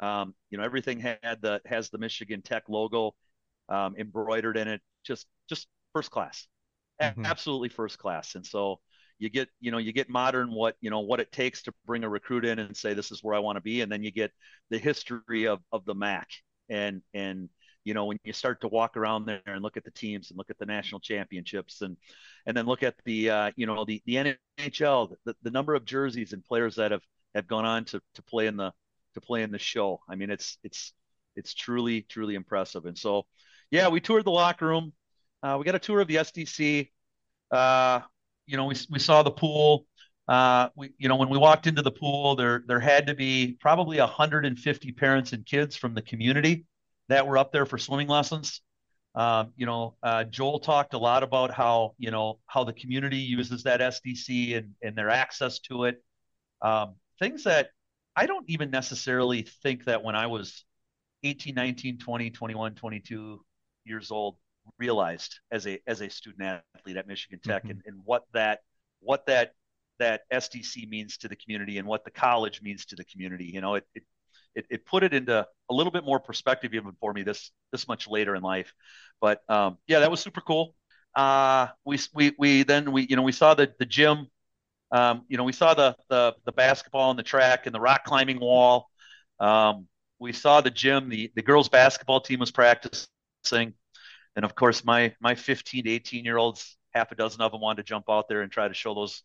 [0.00, 3.14] Um, you know everything had the has the michigan tech logo
[3.68, 4.80] um, embroidered in it.
[5.04, 6.46] Just just first class
[7.00, 7.22] Mhm.
[7.24, 8.34] absolutely first class.
[8.34, 8.80] And so
[9.18, 12.04] you get you know you get modern what you know what it takes to bring
[12.04, 13.80] a recruit in and say this is where i want to be.
[13.80, 14.32] And then you get
[14.70, 16.28] the history of of the mac.
[16.68, 17.48] And and
[17.84, 20.38] you know when you start to walk around there and look at the teams and
[20.38, 21.96] look at the national championships and
[22.46, 25.84] and then look at the uh, you know the the NHL the, the number of
[25.84, 27.02] jerseys and players that have
[27.34, 28.72] have gone on to to play in the
[29.14, 30.00] to play in the show.
[30.08, 30.92] I mean it's it's
[31.36, 32.84] it's truly truly impressive.
[32.86, 33.26] And so
[33.70, 34.92] yeah we toured the locker room
[35.42, 36.90] uh, we got a tour of the SDC
[37.50, 38.00] uh,
[38.46, 39.86] you know we we saw the pool
[40.28, 43.56] uh, we, you know, when we walked into the pool, there there had to be
[43.60, 46.66] probably 150 parents and kids from the community
[47.08, 48.60] that were up there for swimming lessons.
[49.14, 53.16] Um, you know, uh, Joel talked a lot about how you know how the community
[53.16, 56.04] uses that SDC and and their access to it.
[56.60, 57.70] Um, things that
[58.14, 60.64] I don't even necessarily think that when I was
[61.24, 63.44] 18, 19, 20, 21, 22
[63.84, 64.36] years old
[64.78, 67.70] realized as a as a student athlete at Michigan Tech Mhm.
[67.70, 68.60] and, and what that
[69.00, 69.52] what that
[69.98, 73.44] that SDC means to the community and what the college means to the community.
[73.46, 74.02] You know, it, it
[74.54, 77.86] it, it put it into a little bit more perspective even for me this this
[77.88, 78.72] much later in life.
[79.20, 80.74] But um, yeah, that was super cool.
[81.14, 84.28] Uh, we we we then we you know we saw the the gym.
[84.90, 88.04] Um, you know we saw the the the basketball and the track and the rock
[88.04, 88.88] climbing wall.
[89.40, 89.86] Um,
[90.18, 91.08] we saw the gym.
[91.08, 93.74] The the girls basketball team was practicing,
[94.38, 97.60] and of course my my 15 to 18 year olds, half a dozen of them
[97.60, 99.24] wanted to jump out there and try to show those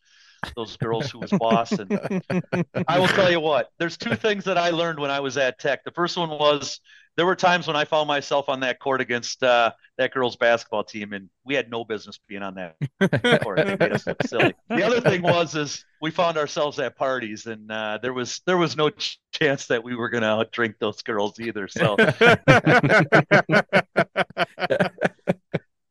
[0.55, 1.87] those girls who was boss and
[2.87, 5.59] I will tell you what, there's two things that I learned when I was at
[5.59, 5.83] Tech.
[5.83, 6.79] The first one was
[7.15, 10.83] there were times when I found myself on that court against uh, that girls' basketball
[10.83, 12.75] team, and we had no business being on that
[13.43, 13.57] court.
[13.57, 14.53] They made us look silly.
[14.69, 18.57] The other thing was is we found ourselves at parties, and uh, there was there
[18.57, 21.67] was no ch- chance that we were going to drink those girls either.
[21.67, 22.37] So, I,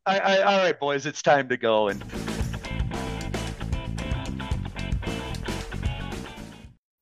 [0.06, 1.88] I, all right, boys, it's time to go.
[1.88, 2.02] And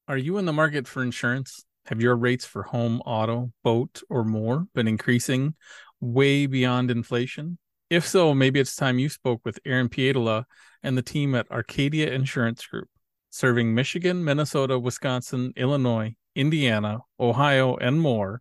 [0.07, 1.65] Are you in the market for insurance?
[1.91, 5.57] Have your rates for home, auto, boat, or more been increasing
[6.01, 7.59] way beyond inflation?
[7.91, 10.45] If so, maybe it's time you spoke with Aaron Pietola
[10.85, 12.87] and the team at Arcadia Insurance Group,
[13.31, 18.41] serving Michigan, Minnesota, Wisconsin, Illinois, Indiana, Ohio, and more.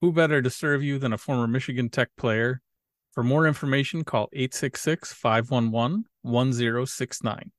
[0.00, 2.62] Who better to serve you than a former Michigan Tech player?
[3.12, 7.50] For more information, call 866 511 1069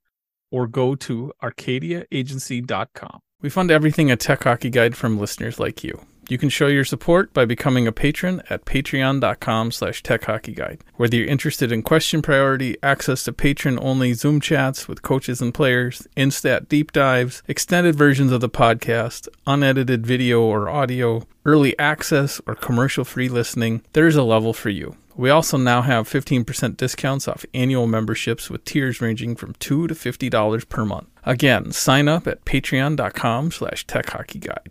[0.50, 3.20] or go to arcadiaagency.com.
[3.42, 6.02] We fund everything a Tech Hockey Guide from listeners like you.
[6.28, 10.82] You can show your support by becoming a patron at patreon.com slash techhockeyguide.
[10.98, 16.06] Whether you're interested in question priority, access to patron-only Zoom chats with coaches and players,
[16.18, 22.56] Instat deep dives, extended versions of the podcast, unedited video or audio, early access, or
[22.56, 24.98] commercial-free listening, there's a level for you.
[25.20, 29.94] We also now have 15% discounts off annual memberships with tiers ranging from 2 to
[29.94, 31.10] $50 per month.
[31.26, 34.70] Again, sign up at patreon.com slash techhockeyguide.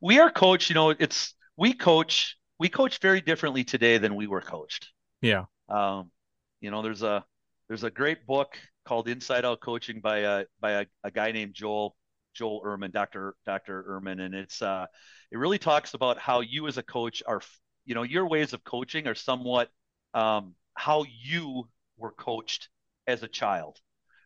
[0.00, 0.70] we are coached.
[0.70, 2.36] You know, it's we coach.
[2.60, 4.90] We coach very differently today than we were coached.
[5.22, 5.46] Yeah.
[5.68, 6.12] Um,
[6.60, 7.24] you know, there's a
[7.66, 11.54] there's a great book called Inside Out Coaching by a by a, a guy named
[11.54, 11.96] Joel
[12.34, 13.34] Joel Ehrmann, Dr.
[13.46, 13.84] Dr.
[13.88, 14.86] Ehrmann, and it's uh
[15.30, 17.40] it really talks about how you as a coach are
[17.84, 19.70] you know your ways of coaching are somewhat
[20.14, 22.68] um, how you were coached
[23.06, 23.78] as a child,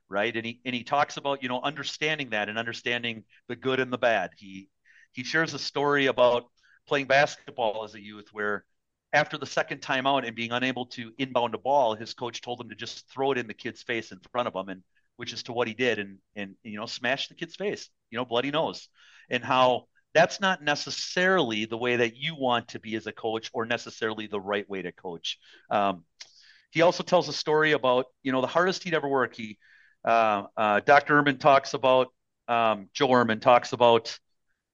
[0.09, 0.35] right?
[0.35, 3.93] And he and he talks about you know understanding that and understanding the good and
[3.93, 4.31] the bad.
[4.37, 4.69] He
[5.13, 6.45] he shares a story about
[6.89, 8.65] playing basketball as a youth where
[9.13, 12.61] after the second time out and being unable to inbound a ball, his coach told
[12.61, 14.83] him to just throw it in the kid's face in front of him, and
[15.17, 18.19] which is to what he did, and and you know smash the kid's face, you
[18.19, 18.89] know, bloody nose,
[19.31, 23.51] and how that's not necessarily the way that you want to be as a coach
[23.53, 25.39] or necessarily the right way to coach.
[25.71, 26.05] Um,
[26.71, 29.35] he also tells a story about you know the hardest he'd ever work.
[29.35, 29.59] He
[30.05, 31.21] uh, uh, Dr.
[31.21, 32.09] Ehrmann talks about
[32.49, 34.19] um, Joe Ehrmann talks about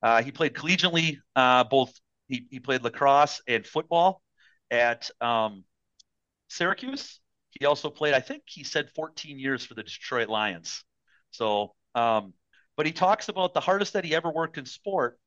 [0.02, 1.92] uh, he played collegiately uh, both
[2.28, 4.22] he, he played lacrosse and football
[4.70, 5.64] at um,
[6.48, 7.20] Syracuse.
[7.58, 10.84] He also played I think he said 14 years for the Detroit Lions.
[11.30, 12.34] So um,
[12.76, 15.18] but he talks about the hardest that he ever worked in sport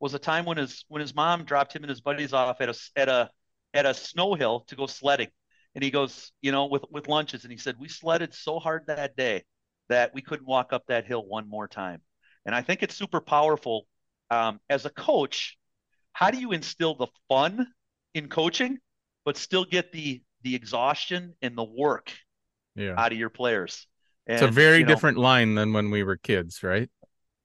[0.00, 2.68] was a time when his when his mom dropped him and his buddies off at
[2.68, 3.30] a at a
[3.74, 5.28] at a snow hill to go sledding
[5.74, 8.84] and he goes, you know, with with lunches, and he said we sledded so hard
[8.86, 9.44] that day
[9.88, 12.00] that we couldn't walk up that hill one more time.
[12.44, 13.86] And I think it's super powerful
[14.30, 15.56] um, as a coach.
[16.12, 17.66] How do you instill the fun
[18.14, 18.78] in coaching,
[19.24, 22.12] but still get the the exhaustion and the work
[22.74, 22.98] Yeah.
[22.98, 23.86] out of your players?
[24.26, 26.90] And, It's a very you know, different line than when we were kids, right?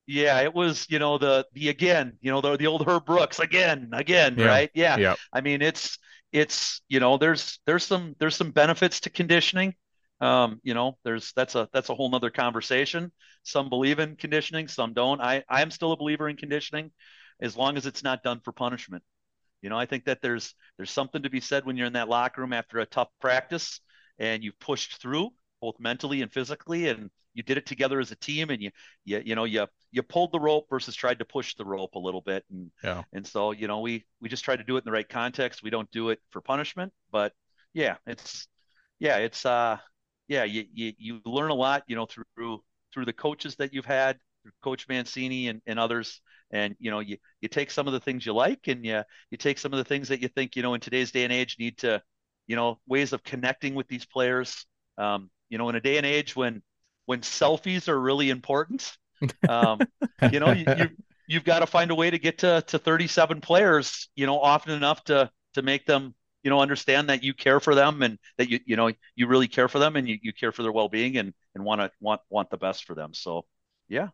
[0.05, 3.39] Yeah, it was, you know, the the again, you know, the the old Herb Brooks
[3.39, 4.45] again, again, Yeah.
[4.47, 4.69] right?
[4.73, 4.97] Yeah.
[4.97, 5.15] Yeah.
[5.31, 5.97] I mean, it's
[6.33, 9.75] it's you know, there's there's some there's some benefits to conditioning.
[10.19, 13.11] Um, you know, there's that's a that's a whole nother conversation.
[13.43, 15.21] Some believe in conditioning, some don't.
[15.21, 16.91] I I am still a believer in conditioning,
[17.41, 19.03] as long as it's not done for punishment.
[19.63, 22.09] You know, I think that there's there's something to be said when you're in that
[22.09, 23.81] locker room after a tough practice
[24.19, 28.17] and you've pushed through both mentally and physically, and you did it together as a
[28.17, 28.71] team, and you
[29.05, 31.99] you you know you you pulled the rope versus tried to push the rope a
[31.99, 33.03] little bit, and Yeah.
[33.13, 35.63] and so you know we we just try to do it in the right context.
[35.63, 37.33] We don't do it for punishment, but
[37.73, 38.47] yeah, it's
[38.99, 39.77] yeah it's uh
[40.27, 43.85] yeah you you, you learn a lot you know through through the coaches that you've
[43.85, 46.21] had, through Coach Mancini and, and others,
[46.53, 49.01] and you know you you take some of the things you like, and you
[49.31, 51.33] you take some of the things that you think you know in today's day and
[51.33, 52.01] age need to
[52.47, 54.65] you know ways of connecting with these players.
[54.97, 56.61] Um, you know, in a day and age when
[57.05, 58.97] when selfies are really important,
[59.47, 59.79] um,
[60.31, 60.89] you know, you, you
[61.27, 64.73] you've got to find a way to get to to 37 players, you know, often
[64.73, 68.49] enough to to make them, you know, understand that you care for them and that
[68.49, 70.89] you you know you really care for them and you, you care for their well
[70.89, 73.13] being and and want to want want the best for them.
[73.13, 73.45] So,
[73.87, 74.09] yeah.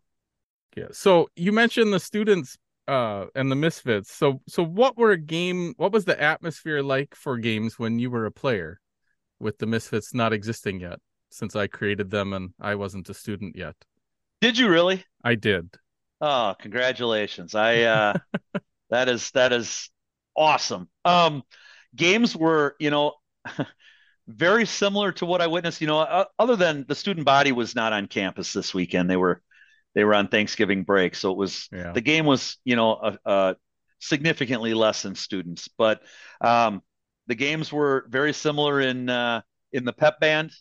[0.75, 0.87] Yeah.
[0.91, 2.57] So you mentioned the students
[2.87, 4.11] uh and the misfits.
[4.11, 8.09] So so what were a game what was the atmosphere like for games when you
[8.09, 8.79] were a player
[9.39, 10.99] with the misfits not existing yet
[11.29, 13.75] since I created them and I wasn't a student yet.
[14.41, 15.03] Did you really?
[15.23, 15.69] I did.
[16.21, 17.55] Oh, congratulations.
[17.55, 18.13] I uh
[18.89, 19.89] that is that is
[20.35, 20.89] awesome.
[21.05, 21.43] Um
[21.95, 23.13] games were, you know,
[24.27, 27.75] very similar to what I witnessed, you know, uh, other than the student body was
[27.75, 29.09] not on campus this weekend.
[29.09, 29.41] They were
[29.99, 31.95] they were on Thanksgiving break, so it was Yeah.
[31.95, 33.53] the game was, you know, uh, uh
[33.99, 36.01] significantly less than students, but
[36.41, 36.81] um
[37.27, 39.41] the games were very similar in uh
[39.73, 40.51] in the pep band.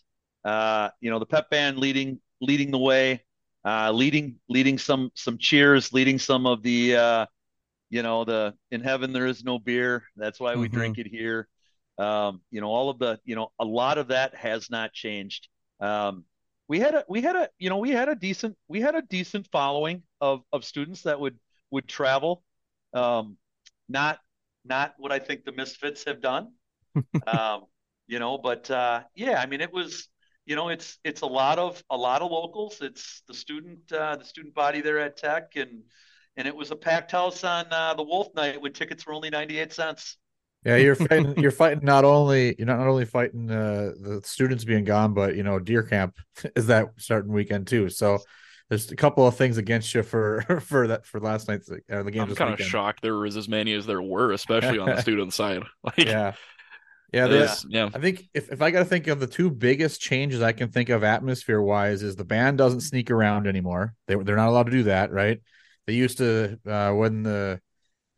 [0.43, 3.23] Uh you know, the pep band leading leading the way
[3.65, 7.25] uh, leading leading some some cheers, leading some of the uh,
[7.89, 10.03] you know the in heaven there is no beer.
[10.17, 10.69] That's why we Mhm.
[10.69, 11.47] drink it here.
[11.99, 15.49] Um, you know all of the you know a lot of that has not changed.
[15.81, 16.25] Um,
[16.69, 19.01] we had a we had a you know we had a decent we had a
[19.01, 21.37] decent following of of students that would
[21.71, 22.43] would travel.
[22.93, 23.37] Um,
[23.89, 24.19] not
[24.63, 26.53] not what I think the Misfits have done.
[27.27, 27.65] um,
[28.07, 30.07] you know, but uh, yeah, I mean it was
[30.45, 34.15] you know it's it's a lot of a lot of locals it's the student uh,
[34.15, 35.83] the student body there at tech and
[36.37, 39.29] and it was a packed house on uh, the wolf night when tickets were only
[39.29, 40.17] 98 cents
[40.65, 41.37] Yeah, you're fighting.
[41.39, 45.43] You're fighting not only you're not only fighting uh, the students being gone, but you
[45.43, 46.15] know deer camp
[46.55, 47.89] is that starting weekend too.
[47.89, 48.19] So
[48.69, 52.11] there's a couple of things against you for for that for last night's uh, the
[52.11, 52.23] game.
[52.23, 55.01] I'm this kind of shocked there was as many as there were, especially on the
[55.01, 55.63] student side.
[55.83, 56.33] Like, Yeah,
[57.13, 57.25] yeah.
[57.25, 57.89] it There's, is- yeah.
[57.93, 60.69] I think if, if I got to think of the two biggest changes I can
[60.71, 63.93] think of atmosphere wise is the band doesn't sneak around anymore.
[64.07, 65.41] They they're not allowed to do that, right?
[65.87, 67.61] They used to uh, when the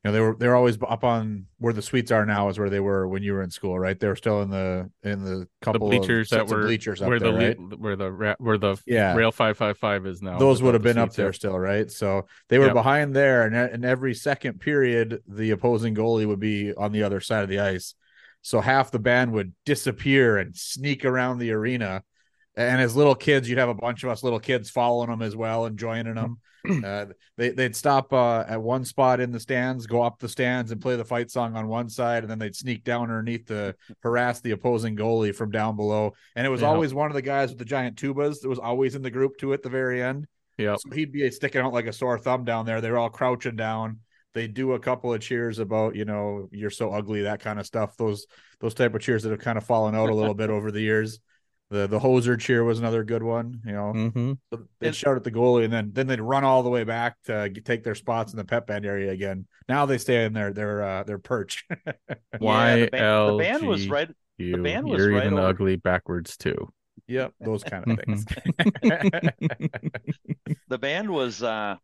[0.04, 2.70] you know they were they're always up on where the suites are now is where
[2.70, 3.99] they were when you were in school, right?
[3.99, 7.10] They were still in the in the The couple bleachers of that were bleachers up
[7.10, 7.60] where there, the right?
[7.60, 9.16] le- where the where the Yeah.
[9.16, 10.39] rail 555 is now.
[10.39, 11.89] Those would have the been up there still, right?
[11.91, 12.74] So they were Yep.
[12.74, 17.20] behind there, and and every second period, the opposing goalie would be on the other
[17.20, 17.93] side of the ice.
[18.41, 22.04] So half the band would disappear and sneak around the arena.
[22.56, 25.36] And as little kids, you'd have a bunch of us little kids following them as
[25.36, 26.38] well and joining them.
[26.86, 27.06] uh,
[27.38, 30.82] they they'd stop uh, at one spot in the stands, go up the stands, and
[30.82, 33.74] play the fight song on one side, and then they'd sneak down underneath to
[34.04, 36.14] harass the opposing goalie from down below.
[36.36, 36.68] And it was Yeah.
[36.68, 39.38] always one of the guys with the giant tubas that was always in the group
[39.38, 40.28] too at the very end.
[40.58, 42.82] Yeah, So he'd be sticking out like a sore thumb down there.
[42.82, 43.99] They were all crouching down,
[44.34, 47.66] they do a couple of cheers about you know you're so ugly that kind of
[47.66, 48.26] stuff those
[48.60, 50.82] those type of cheers that have kind of fallen out a little bit over the
[50.82, 51.20] years
[51.72, 54.38] the the hoser cheer was another good one you know Mhm.
[54.80, 57.49] they'd shout at the goalie and then then they'd run all the way back to
[57.49, 60.84] take their spots in the pep band area again now they stay in their their
[60.84, 61.65] uh their perch
[62.39, 64.09] Y the, band, the band was right.
[64.38, 66.69] You, band was you're right even over- ugly backwards too.
[67.07, 68.26] yep those kind of things
[70.67, 71.41] The band was.
[71.43, 71.76] uh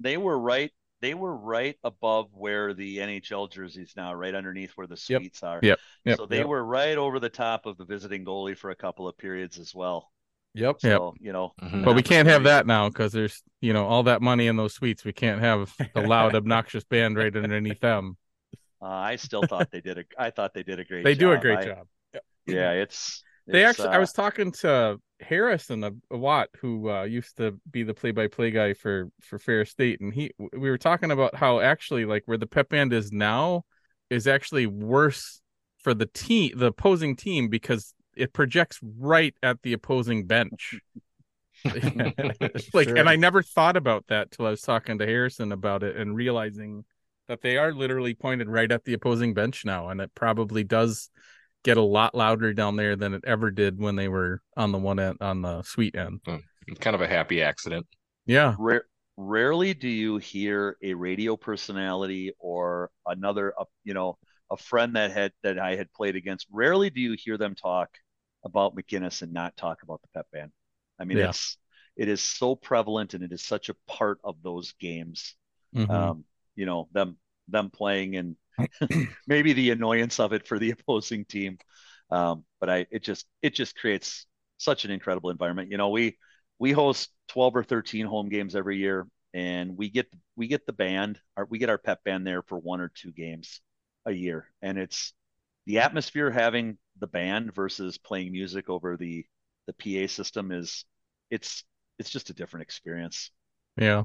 [0.00, 0.70] They were right.
[1.06, 5.20] They were right above where the NHL jerseys now, right underneath where the Yep.
[5.22, 5.60] suites are.
[5.62, 5.78] Yep.
[6.04, 6.16] Yep.
[6.16, 6.46] So they Yep.
[6.48, 9.72] were right over the top of the visiting goalie for a couple of periods as
[9.72, 10.10] well.
[10.52, 11.84] yep So you know, Mhm.
[11.84, 14.74] But we can't have that now because there's you know all that money in those
[14.74, 15.04] suites.
[15.04, 18.16] We can't have a loud, obnoxious band right underneath them.
[18.82, 20.04] uh, I still thought they did a.
[20.18, 21.04] I thought they did a great.
[21.04, 21.86] They do a great I- job.
[22.46, 23.22] Yeah, it's.
[23.46, 27.36] They it's, actually, I uh, was talking to Harrison a, a Watt, who uh, used
[27.36, 31.34] to be the play-by-play guy for for Ferris State, and he we were talking about
[31.34, 33.64] how actually like where the pep band is now
[34.10, 35.40] is actually worse
[35.78, 40.78] for the team, the opposing team, because it projects right at the opposing bench.
[42.74, 42.96] like, Sure.
[42.96, 46.14] and I never thought about that till I was talking to Harrison about it and
[46.14, 46.84] realizing
[47.28, 51.10] that they are literally pointed right at the opposing bench now, and it probably does
[51.66, 54.78] get a lot louder down there than it ever did when they were on the
[54.78, 56.20] one end on the suite end.
[56.80, 57.86] Kind of a happy accident.
[58.24, 58.84] Yeah, Rare,
[59.16, 64.16] rarely do you hear a radio personality or another, uh, you know,
[64.50, 66.46] a friend that had that I had played against.
[66.50, 67.90] Rarely do you hear them talk
[68.44, 70.52] about MacInnes and not talk about the pep band.
[71.00, 71.30] I mean, Yeah.
[71.30, 71.58] it's
[71.96, 75.34] it is so prevalent and it is such a part of those games.
[75.74, 75.90] Mhm.
[75.90, 77.16] Um, you know, them
[77.48, 78.36] them playing and
[79.26, 81.58] maybe the annoyance of it for the opposing team.
[82.10, 84.26] Um, but I it just it just creates
[84.58, 85.70] such an incredible environment.
[85.70, 86.16] You know, we
[86.58, 90.72] we host 12 or 13 home games every year and we get we get the
[90.72, 93.60] band our, we get our pep band there for one or two games
[94.06, 95.12] a year and it's
[95.66, 99.24] the atmosphere having the band versus playing music over the
[99.66, 100.84] the PA system is
[101.30, 101.64] it's
[101.98, 103.30] it's just a different experience.
[103.76, 104.04] yeah.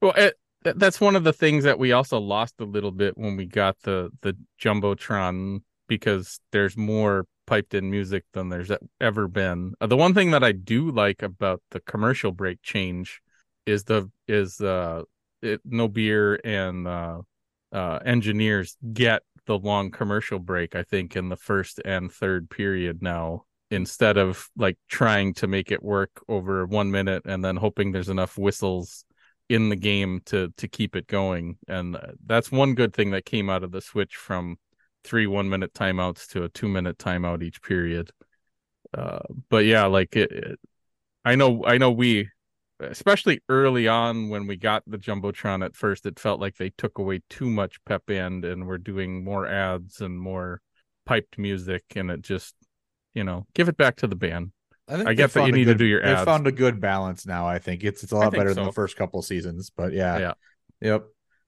[0.00, 0.34] Well, it,
[0.64, 3.76] that's one of the things that we also lost a little bit when we got
[3.82, 9.74] the the jumbotron because there's more piped in music than there's ever been.
[9.80, 13.20] Uh, the one thing that I do like about the commercial break change
[13.66, 15.02] is the is uh
[15.42, 17.20] it, no beer and uh
[17.72, 23.02] uh engineers get the long commercial break I think in the first and third period
[23.02, 27.92] now instead of like trying to make it work over 1 minute and then hoping
[27.92, 29.03] there's enough whistles
[29.48, 33.26] in the game to to keep it going and uh, that's one good thing that
[33.26, 34.56] came out of the switch from
[35.04, 38.10] three one minute timeouts to a two minute timeout each period.
[38.96, 39.18] Uh
[39.50, 40.60] but yeah like it, it
[41.24, 42.28] i know i know we
[42.80, 46.98] especially early on when we got the jumbotron at first it felt like they took
[46.98, 50.60] away too much pep band and were doing more ads and more
[51.06, 52.54] piped music and it just
[53.14, 54.52] you know give it back to the band
[54.92, 56.52] think I they get that you found a need to do your They found a
[56.52, 57.46] good balance now.
[57.46, 59.70] I think it's it's a lot think better than the first couple seasons.
[59.74, 60.32] But yeah, Yeah.
[60.80, 61.04] yep.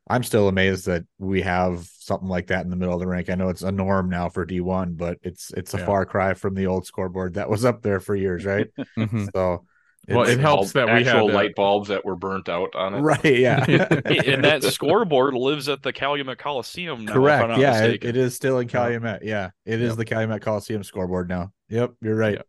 [0.08, 3.28] I'm still amazed that we have something like that in the middle of the rink.
[3.28, 5.86] I know it's a norm now for D1, but it's it's a Yeah.
[5.86, 8.68] far cry from the old scoreboard that was up there for years, right?
[8.96, 9.28] Mhm.
[9.34, 9.64] So,
[10.08, 12.94] Well, it helps that we actual had, uh, light bulbs that were burnt out on
[12.94, 13.00] it.
[13.00, 13.24] right?
[13.24, 13.64] Yeah,
[14.04, 17.48] and that scoreboard lives at the Calumet Coliseum now, if I'm correct.
[17.48, 19.24] not Yeah, it, it is still in Calumet.
[19.24, 19.98] Yeah, it is Yep.
[19.98, 21.50] the Calumet Coliseum scoreboard now.
[21.68, 22.34] Yep, you're right.
[22.36, 22.46] Yep.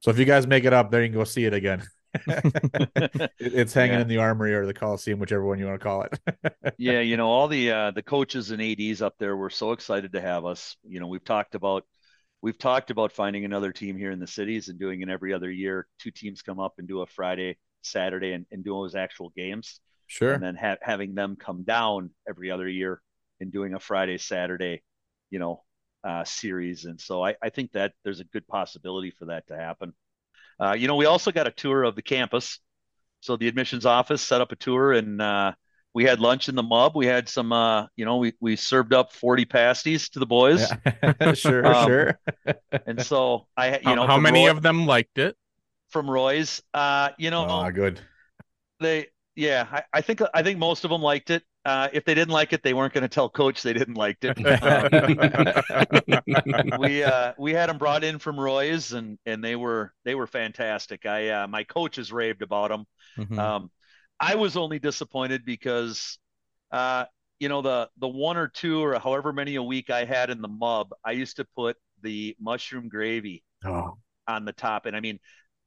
[0.00, 1.82] So if you guys make it up, there you can go see it again.
[3.38, 4.00] It's hanging Yeah.
[4.00, 6.18] in the armory or the Coliseum, whichever one you want to call it.
[6.78, 10.12] yeah, you know, all the uh, the coaches and ads up there were so excited
[10.12, 10.76] to have us.
[10.82, 11.84] You know, we've talked about
[12.42, 15.50] we've talked about finding another team here in the cities and doing it every other
[15.50, 15.86] year.
[15.98, 19.80] Two teams come up and do a Friday, Saturday, and, and do those actual games,
[20.06, 20.32] Sure.
[20.32, 23.02] and then ha- having them come down every other year
[23.40, 24.82] and doing a Friday, Saturday,
[25.30, 25.62] you know,
[26.06, 26.86] uh, series.
[26.86, 29.94] And so I, I think that there's a good possibility for that to happen.
[30.60, 32.60] Uh, you know, we also got a tour of the campus.
[33.20, 35.52] So the admissions office set up a tour and uh,
[35.94, 36.96] we had lunch in the mub.
[36.96, 40.76] We had some, uh, you know, we, we served up 40 pasties to the boys.
[41.22, 41.32] Yeah.
[41.34, 42.20] sure, Um, sure.
[42.86, 45.36] And so I, you how, know, how many Roy- of them liked it
[45.90, 48.00] from Roy's, uh, you know, Ah, good.
[48.80, 51.42] they, yeah, I, I think, I think most of them liked it.
[51.66, 54.18] Uh, if they didn't like it, they weren't going to tell coach they didn't like
[54.22, 54.38] it.
[54.62, 54.88] Um,
[56.74, 60.26] we uh we had them brought in from Roy's and and they were they were
[60.26, 61.06] fantastic.
[61.06, 62.84] I uh my coaches raved about them.
[63.16, 63.46] Mhm.
[63.46, 63.70] Um
[64.20, 66.18] I was only disappointed because
[66.72, 67.06] uh
[67.40, 70.42] you know the the one or two or however many a week I had in
[70.42, 73.98] the mub, I used to put the mushroom gravy Oh,
[74.28, 75.18] on the top and I mean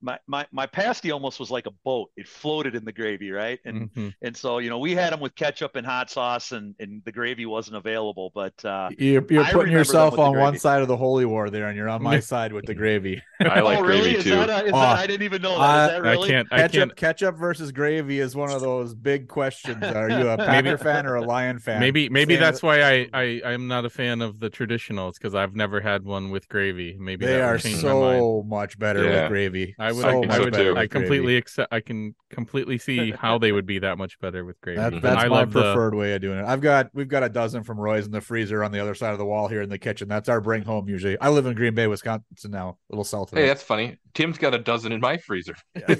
[0.01, 2.09] my, my my pasty almost was like a boat.
[2.15, 3.59] It floated in the gravy, right?
[3.65, 4.13] And Mhm.
[4.21, 7.11] and so you know we had them with ketchup and hot sauce, and and the
[7.11, 8.31] gravy wasn't available.
[8.33, 11.75] But uh, You're, you're putting yourself on one side of the holy war there, and
[11.77, 13.21] you're on my side with the gravy.
[13.41, 14.01] I like oh really?
[14.01, 14.29] gravy Is too.
[14.31, 15.85] that, a, is Oh, that I didn't even know that.
[15.85, 16.27] Is I- that really?
[16.27, 16.47] I can't.
[16.51, 16.95] I Ketchup, can't.
[16.95, 19.83] ketchup versus gravy is one of those big questions.
[19.83, 21.79] Are you a Packer fan or a Lion fan?
[21.79, 25.35] Maybe maybe Same- that's why I I I'm not a fan of the traditionals because
[25.35, 26.95] I've never had one with gravy.
[26.99, 28.19] Maybe they are change my mind.
[28.19, 29.21] so much better Yeah.
[29.23, 29.75] with gravy.
[29.79, 30.87] I would, so I much would better I gravy.
[30.89, 31.73] completely accept.
[31.73, 34.77] I can completely see how they would be that much better with gravy.
[34.79, 35.61] That, that's I my love the.
[35.61, 36.45] preferred way of doing it.
[36.45, 39.11] I've got we've got a dozen from Roy's in the freezer on the other side
[39.11, 40.07] of the wall here in the kitchen.
[40.07, 41.19] That's our bring home usually.
[41.19, 43.47] I live in Green Bay, Wisconsin now, a little south of Hey, it.
[43.47, 43.97] that's funny.
[44.13, 45.55] Tim's got a dozen in my freezer.
[45.75, 45.95] Yeah.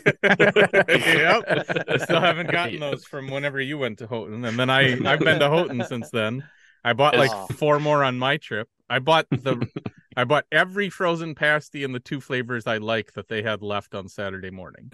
[0.88, 1.44] yep.
[1.88, 5.20] I still haven't gotten those from whenever you went to Houghton, and then I I've
[5.20, 6.44] been to Houghton since then.
[6.84, 7.48] I bought like Oh.
[7.56, 8.68] four more on my trip.
[8.90, 9.68] I bought the
[10.16, 13.96] I bought every frozen pasty and the two flavors I like that they had left
[13.96, 14.92] on Saturday morning.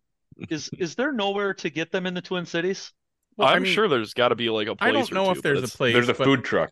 [0.50, 2.92] is is there nowhere to get them in the Twin Cities?
[3.36, 5.14] Well, I I'm mean, sure there's got to be like a place I don't or
[5.14, 5.94] know two, if there's a place.
[5.94, 6.70] There's a food truck.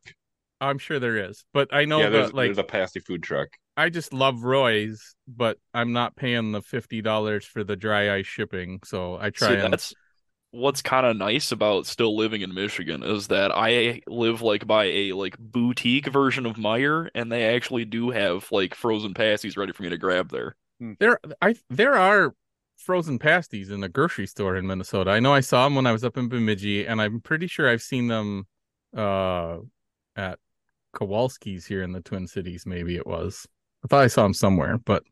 [0.60, 3.22] I'm sure there is, but I know yeah, there's, that like there's a pasty food
[3.22, 3.48] truck.
[3.76, 8.26] I just love Roy's, but I'm not paying the fifty dollars for the dry ice
[8.26, 8.80] shipping.
[8.84, 9.94] So I try See, and that's
[10.52, 14.84] what's kind of nice about still living in Michigan is that I live like by
[14.84, 19.72] a like boutique version of Meijer, and they actually do have like frozen pasties ready
[19.72, 20.56] for me to grab there.
[21.00, 22.34] there I there are
[22.76, 25.10] frozen pasties in a grocery store in Minnesota.
[25.10, 27.68] I know I saw them when I was up in Bemidji, and I'm pretty sure
[27.68, 28.46] I've seen them
[28.96, 29.58] uh
[30.14, 30.38] at
[30.94, 32.64] Kowalski's here in the Twin Cities.
[32.64, 33.46] Maybe it was.
[33.84, 35.02] I thought I saw them somewhere, but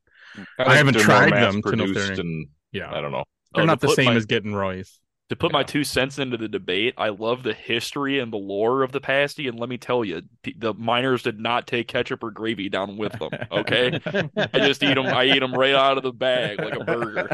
[0.59, 3.25] I think haven't tried them to know if they're and yeah, I don't know.
[3.55, 5.01] they're Oh, not the same my- as getting Roy's.
[5.31, 8.83] To put my two cents into the debate, I love the history and the lore
[8.83, 10.21] of the pasty, and let me tell you,
[10.59, 13.31] the miners did not take ketchup or gravy down with them.
[13.51, 13.99] Okay,
[14.37, 15.07] I just eat them.
[15.07, 17.31] I eat them right out of the bag like a burger.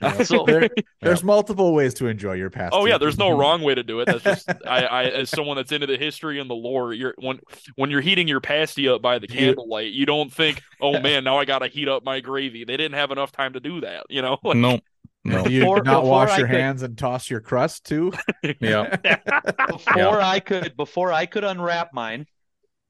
[0.24, 0.68] So, There-
[1.00, 2.76] there's multiple ways to enjoy your pasty.
[2.76, 3.40] oh yeah, there's no mm-hmm.
[3.40, 4.06] wrong way to do it.
[4.06, 7.40] That's just I, I as someone that's into the history and the lore, you're when
[7.74, 11.00] when you're heating your pasty up by the Do you- candlelight, you don't think, oh
[11.00, 12.64] man, now I gotta heat up my gravy.
[12.64, 14.38] They didn't have enough time to do that, you know.
[14.44, 14.80] Like, no,
[15.24, 18.12] no, Do you Before- not wash I your could- hands and toss your crust too?
[18.60, 18.96] yeah.
[19.68, 22.26] before I could before I could unwrap mine,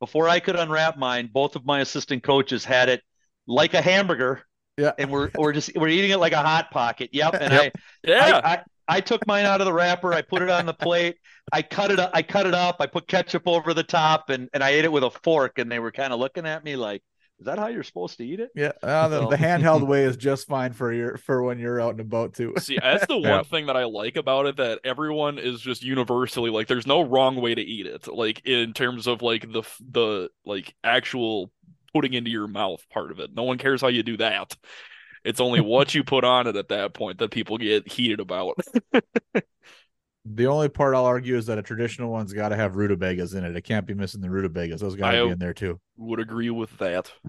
[0.01, 3.03] before I could unwrap mine, both of my assistant coaches had it
[3.47, 4.43] like a hamburger.
[4.79, 4.93] Yeah.
[4.99, 7.11] And we're we're just we're eating it like a hot pocket.
[7.13, 7.35] Yep.
[7.41, 7.75] And Yep.
[8.05, 10.75] yeah, I, I I took mine out of the wrapper, I put it on the
[10.75, 11.17] plate,
[11.53, 14.49] I cut it up, I cut it up, I put ketchup over the top and
[14.55, 16.77] and I ate it with a fork and they were kind of looking at me
[16.77, 17.03] like,
[17.43, 18.51] is that how you're supposed to eat it?
[18.55, 21.81] Yeah, uh, the, So- the handheld way is just fine for your for when you're
[21.81, 22.55] out and about too.
[22.59, 23.43] See, that's the one Yeah.
[23.43, 27.35] thing that I like about it that everyone is just universally like there's no wrong
[27.37, 28.07] way to eat it.
[28.07, 31.51] Like in terms of like the the like actual
[31.93, 33.35] putting into your mouth part of it.
[33.35, 34.57] No one cares how you do that.
[35.25, 38.59] It's only what you put on it at that point that people get heated about.
[40.25, 43.45] The only part I'll argue is that a traditional one's got to have rutabagas in
[43.45, 43.57] it.
[43.57, 44.81] It can't be missing the rutabagas.
[44.81, 45.81] Those got to be in there too.
[45.97, 47.11] Would agree with that.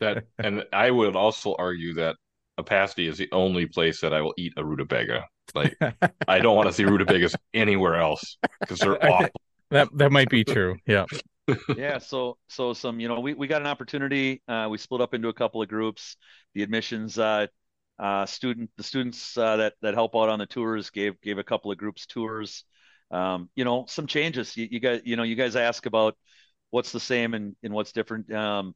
[0.00, 2.16] That and I would also argue that
[2.58, 5.24] a pasty is the only place that I will eat a rutabaga.
[5.54, 5.78] Like
[6.26, 9.30] I don't want to see rutabagas anywhere else because they're awful.
[9.70, 10.76] That that might be true.
[10.86, 11.06] Yeah.
[11.76, 15.14] yeah so so some you know we, we got an opportunity uh, we split up
[15.14, 16.16] into a couple of groups
[16.54, 17.46] the admissions uh,
[17.98, 21.44] uh, student the students uh, that that help out on the tours gave gave a
[21.44, 22.64] couple of groups tours.
[23.10, 24.56] Um, you know some changes.
[24.56, 26.16] You, you guys you know you guys ask about
[26.70, 28.32] what's the same and, and what's different.
[28.32, 28.74] Um,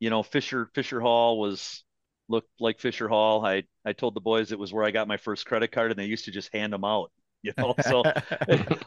[0.00, 1.84] you know fisher fisher hall was
[2.28, 3.44] looked like fisher hall.
[3.44, 5.98] I i told the boys it was where i got my first credit card and
[5.98, 7.10] they used to just hand them out
[7.42, 8.02] you know so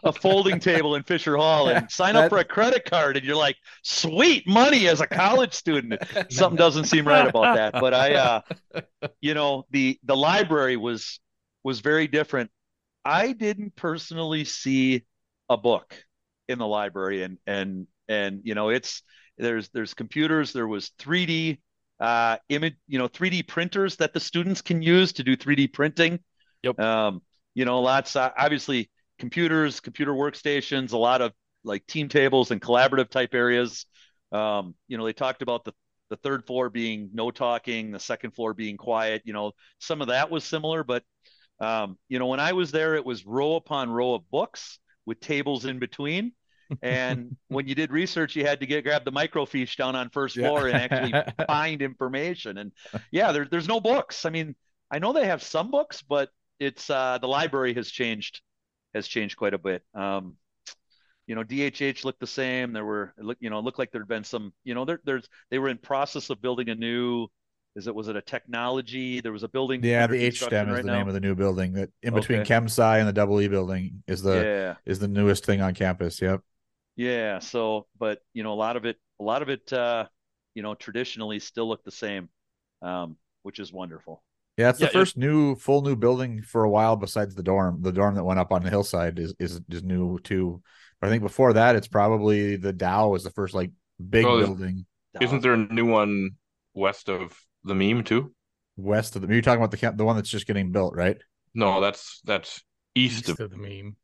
[0.04, 3.26] a folding table in Fisher Hall and sign up That- for a credit card and
[3.26, 6.02] you're like sweet money as a college student.
[6.30, 8.41] Something doesn't seem right about that but I uh
[9.22, 11.20] you know the the library was
[11.64, 12.52] was very different.
[13.06, 15.04] I didn't personally see
[15.49, 15.95] a book
[16.47, 19.02] in the library and and and you know it's
[19.38, 21.60] there's there's computers there was 3D
[21.99, 26.20] uh image you know 3D printers that the students can use to do 3D printing.
[26.64, 26.80] Yep.
[26.80, 27.22] um
[27.54, 28.89] you know lots uh, obviously
[29.20, 31.34] computers computer workstations a lot of
[31.64, 33.86] like team tables and collaborative type areas.
[34.32, 35.74] Um you know they talked about the
[36.10, 40.08] the third floor being no talking the second floor being quiet you know some of
[40.10, 41.04] that was similar but
[41.60, 45.20] um you know when i was there it was row upon row of books with
[45.20, 46.32] tables in between.
[46.84, 50.38] And when you did research you had to get grab the microfiche down on first
[50.38, 50.39] Yeah.
[50.39, 52.58] floor and actually find information.
[52.58, 52.72] And
[53.12, 54.26] yeah there, there's no books.
[54.26, 54.56] I mean
[54.91, 56.30] i know they have some books but
[56.62, 58.41] it's uh the library has changed
[58.95, 60.38] has changed quite a bit um
[61.28, 63.91] you know dhh looked the same there were it looked you know it looked like
[63.91, 67.28] there'd been some you know there, there's they were in process of building a new
[67.76, 69.22] is it was it a technology?
[69.22, 69.82] There was a building.
[69.82, 70.91] Yeah, the H STEM is right the now?
[70.91, 72.43] name of the new building that in between Okay.
[72.43, 76.22] ChemSci and the Double E building is the yeah, is the newest thing on campus.
[76.22, 76.41] Yep.
[76.95, 77.39] yeah.
[77.39, 80.05] So, but you know, a lot of it, a lot of it, uh,
[80.55, 82.30] you know, traditionally still look the same,
[82.82, 84.24] um, which is wonderful.
[84.62, 87.43] Yeah, it's Yeah, the it- first new full new building for a while besides the
[87.43, 87.82] dorm.
[87.82, 90.62] The dorm that went up on the hillside is is, is new too.
[90.99, 93.72] But I think before that it's probably the Dow was the first like
[94.09, 94.86] big Oh, building
[95.20, 96.32] Isn't there a new one
[96.74, 98.34] west of the MEEM too?
[98.78, 101.18] west of the you're talking about the the one that's just getting built, right?
[101.53, 102.62] No, that's that's
[102.95, 103.39] east, East of.
[103.39, 103.95] of the MEEM.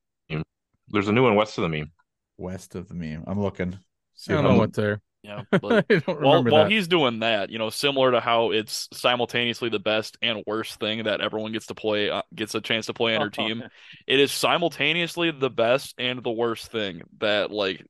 [0.89, 1.91] There's a new one west of the MEEM.
[2.37, 3.23] West of the MEEM.
[3.27, 3.77] I'm looking.
[4.15, 5.01] See I don't know I'm- what's there.
[5.27, 6.69] Yeah, I but don't while while that.
[6.69, 11.03] he's doing that, you know, similar to how it's simultaneously the best and worst thing
[11.03, 13.63] that everyone gets to play, uh, gets a chance to play on their team.
[14.07, 17.85] It is simultaneously the best and the worst thing that like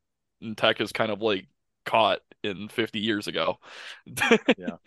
[0.55, 1.47] Tech is kind of like
[1.85, 3.57] caught in 50 years ago.
[4.57, 4.77] Yeah.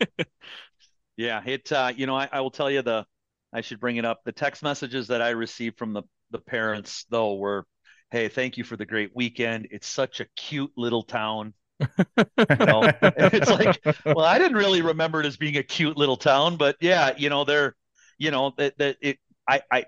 [1.17, 3.05] Yeah, it uh, you know, I, I will tell you the
[3.53, 4.21] I should bring it up.
[4.23, 7.65] The text messages that I received from the the parents though were,
[8.11, 9.67] "Hey, thank you for the great weekend.
[9.71, 15.19] It's such a cute little town." You know, it's like, well, I didn't really remember
[15.21, 17.75] it as being a cute little town, but yeah, you know, there,
[18.17, 19.85] you know, that that it I I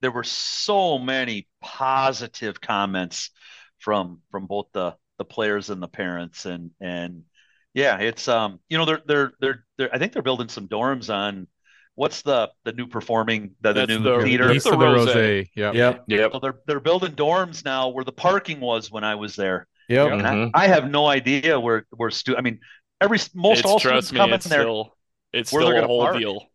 [0.00, 3.30] there were so many positive comments
[3.78, 7.24] from from both the the players and the parents and and
[7.74, 11.12] yeah, it's um, you know, they're they're they're they're I think they're building some dorms
[11.12, 11.46] on
[11.94, 14.48] what's the the new performing the, the new the- theater.
[14.48, 15.14] that's the of the Rose.
[15.14, 15.46] Rose.
[15.54, 15.72] Yeah.
[15.72, 16.04] Yep.
[16.08, 16.32] Yep.
[16.32, 19.66] So they're they're building dorms now where the parking was when I was there.
[19.88, 20.12] Yep.
[20.12, 20.50] And I- Mhm.
[20.54, 22.60] I, have no idea where where stu I mean,
[23.00, 24.60] every most It's all students trust me, come in it's there.
[24.62, 24.96] still
[25.32, 26.16] it's where still a gonna whole park.
[26.18, 26.46] deal.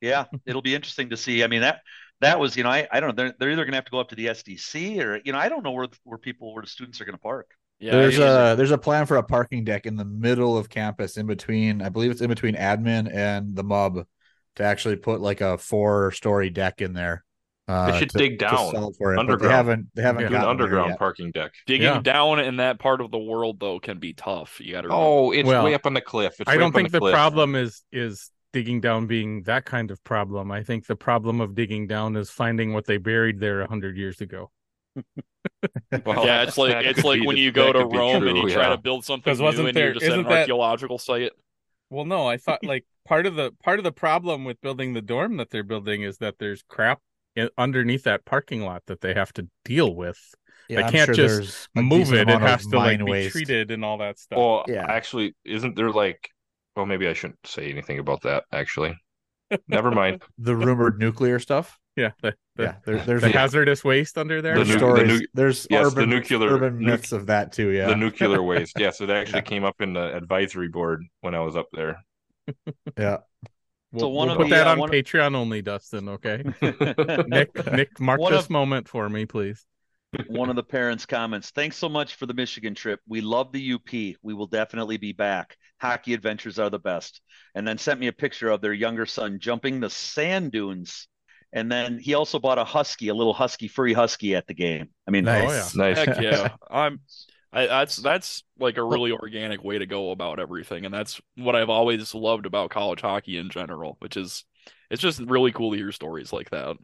[0.00, 1.42] Yeah, it'll be interesting to see.
[1.42, 1.80] I mean that
[2.20, 3.98] that was you know I I don't know they're they're either gonna have to go
[4.00, 6.68] up to the SDC or you know I don't know where where people where the
[6.68, 7.50] students are gonna park.
[7.80, 11.16] Yeah, there's a there's a plan for a parking deck in the middle of campus,
[11.16, 11.80] in between.
[11.82, 14.04] I believe it's in between admin and the MUB,
[14.56, 17.24] to actually put like a four story deck in there.
[17.68, 19.54] Uh, They should to- dig down, for it, but they underground.
[19.54, 20.42] haven't they haven't Yeah.
[20.42, 21.52] An underground parking deck.
[21.66, 22.00] digging Yeah.
[22.00, 24.58] down in that part of the world though can be tough.
[24.58, 24.88] You got to.
[24.90, 26.40] Oh, it's Well, way up on the cliff.
[26.40, 27.12] It's I don't think the cliff.
[27.12, 30.50] problem is is digging down being that kind of problem.
[30.50, 33.96] I think the problem of digging down is finding what they buried there a hundred
[33.98, 34.50] years ago.
[36.04, 38.36] Well, yeah, it's like it's like when the- you go to could be Rome and
[38.36, 40.98] true, you try to build something new wasn't and you're just at an that- archaeological
[40.98, 41.32] site.
[41.90, 45.00] Well, no, I thought like part of the part of the problem with building the
[45.02, 47.00] dorm that they're building is that there's crap i-
[47.56, 50.18] underneath that parking lot that they have to deal with.
[50.68, 53.70] Yeah, They I'm can't sure just Move it; it has to like mine be treated
[53.70, 54.38] and all that stuff.
[54.38, 54.84] Well, Yeah.
[54.86, 56.28] actually, isn't there like?
[56.76, 58.44] Well, maybe I shouldn't say anything about that.
[58.52, 58.94] Actually,
[59.66, 60.22] never mind.
[60.38, 61.78] The rumored nuclear stuff.
[61.96, 63.40] yeah, the, the, Yeah, there, there's the Yeah.
[63.40, 64.58] hazardous waste under there.
[64.58, 67.70] The there's nu- the nu- there's yes, the urban, nuclear- urban nu- of that too.
[67.70, 68.74] Yeah, The nuclear waste.
[68.78, 69.52] Yes, yeah, so it actually Yeah.
[69.52, 71.96] came up in the advisory board when I was up there.
[72.98, 73.18] yeah.
[73.92, 76.08] We'll, So one we'll of put the, that uh, on one of- Patreon only, Dustin.
[76.10, 76.42] Okay,
[77.26, 79.64] Nick, Nick, mark One this of- moment for me, please.
[80.28, 82.98] One of the parents comments, thanks so much for the Michigan trip.
[83.06, 83.92] We love the UP.
[83.92, 85.54] We will definitely be back.
[85.82, 87.20] Hockey adventures are the best.
[87.54, 91.08] And then sent me a picture of their younger son jumping the sand dunes.
[91.52, 94.88] And then he also bought a husky, a little husky, furry husky at the game.
[95.06, 95.74] I mean, Nice.
[95.74, 95.98] nice.
[95.98, 97.00] Heck yeah, I'm.
[97.52, 101.56] I, that's that's like a really organic way to go about everything, and that's what
[101.56, 104.44] I've always loved about college hockey in general, which is
[104.90, 106.76] it's just really cool to hear stories like that.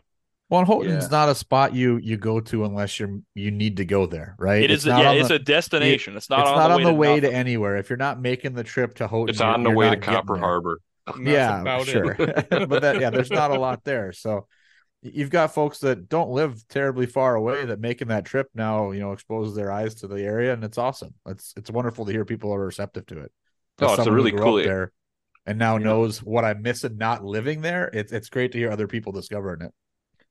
[0.51, 1.09] Well, and Houghton's Yeah.
[1.11, 4.63] not a spot you you go to unless you're you need to go there, right?
[4.63, 6.17] It is, not yeah, on it's the- a destination.
[6.17, 7.77] it's not it's on not the on way the to way to anywhere.
[7.77, 10.37] If you're not making the trip to Houghton, It's on the way to Copper.
[10.39, 10.81] Harbor.
[11.07, 12.15] That's yeah, sure.
[12.19, 14.13] but that yeah, there's not a lot there.
[14.13, 14.45] So y-
[15.05, 19.01] you've got folks that don't live terribly far away that making that trip now, you
[19.01, 21.15] know, exposes their eyes to the area, and it's awesome.
[21.27, 23.33] It's it's wonderful to hear people are receptive to it.
[23.81, 24.93] Oh, it's a really cool- there
[25.47, 27.91] and now You know- knows what I miss and not living there.
[27.93, 29.73] It's it's great to hear other people discovering it.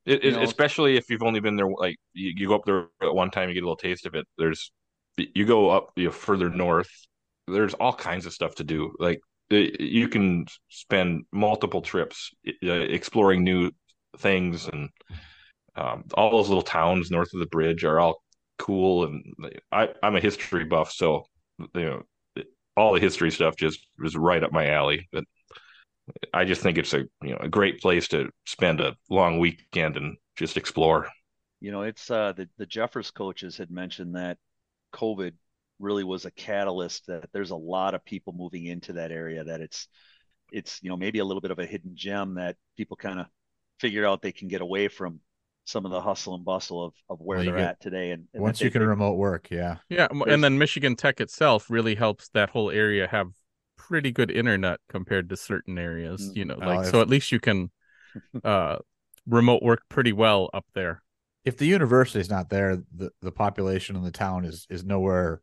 [0.06, 3.16] It, it, especially if you've only been there, like you, you go up there at
[3.16, 4.28] one time, you get a little taste of it.
[4.38, 4.74] There's,
[5.16, 6.90] you go up you know, further north.
[7.48, 8.94] There's all kinds of stuff to do.
[9.00, 13.72] Like you can spend multiple trips exploring new
[14.18, 14.90] things, and
[15.76, 18.24] um, all those little towns north of the bridge are all
[18.60, 19.06] cool.
[19.06, 19.24] And
[19.72, 21.26] I, I'm a history buff, so
[21.76, 22.04] you know,
[22.78, 25.08] all the history stuff just was right up my alley.
[25.12, 25.26] But
[26.34, 29.98] I just think it's a you know a great place to spend a long weekend
[29.98, 31.08] and just explore.
[31.60, 34.38] you know, it's uh the, the Jeffers coaches had mentioned that
[34.94, 35.34] COVID
[35.80, 39.62] really was a catalyst that there's a lot of people moving into that area that
[39.62, 39.88] it's
[40.52, 43.28] it's you know maybe a little bit of a hidden gem that people kind of
[43.80, 45.20] figured out they can get away from
[45.66, 48.28] some of the hustle and bustle of, of where Well, they're get- at today and,
[48.34, 49.78] and Once you they- can they- remote work, yeah.
[49.90, 53.28] Yeah, and then Michigan Tech itself really helps that whole area have
[53.78, 56.30] pretty good internet compared to certain areas.
[56.32, 56.36] Mm.
[56.36, 57.72] You know, Oh, like if- so at least you can
[58.44, 58.78] uh
[59.26, 61.02] remote work pretty well up there.
[61.46, 65.42] If the university's not there, the, the population in the town is is nowhere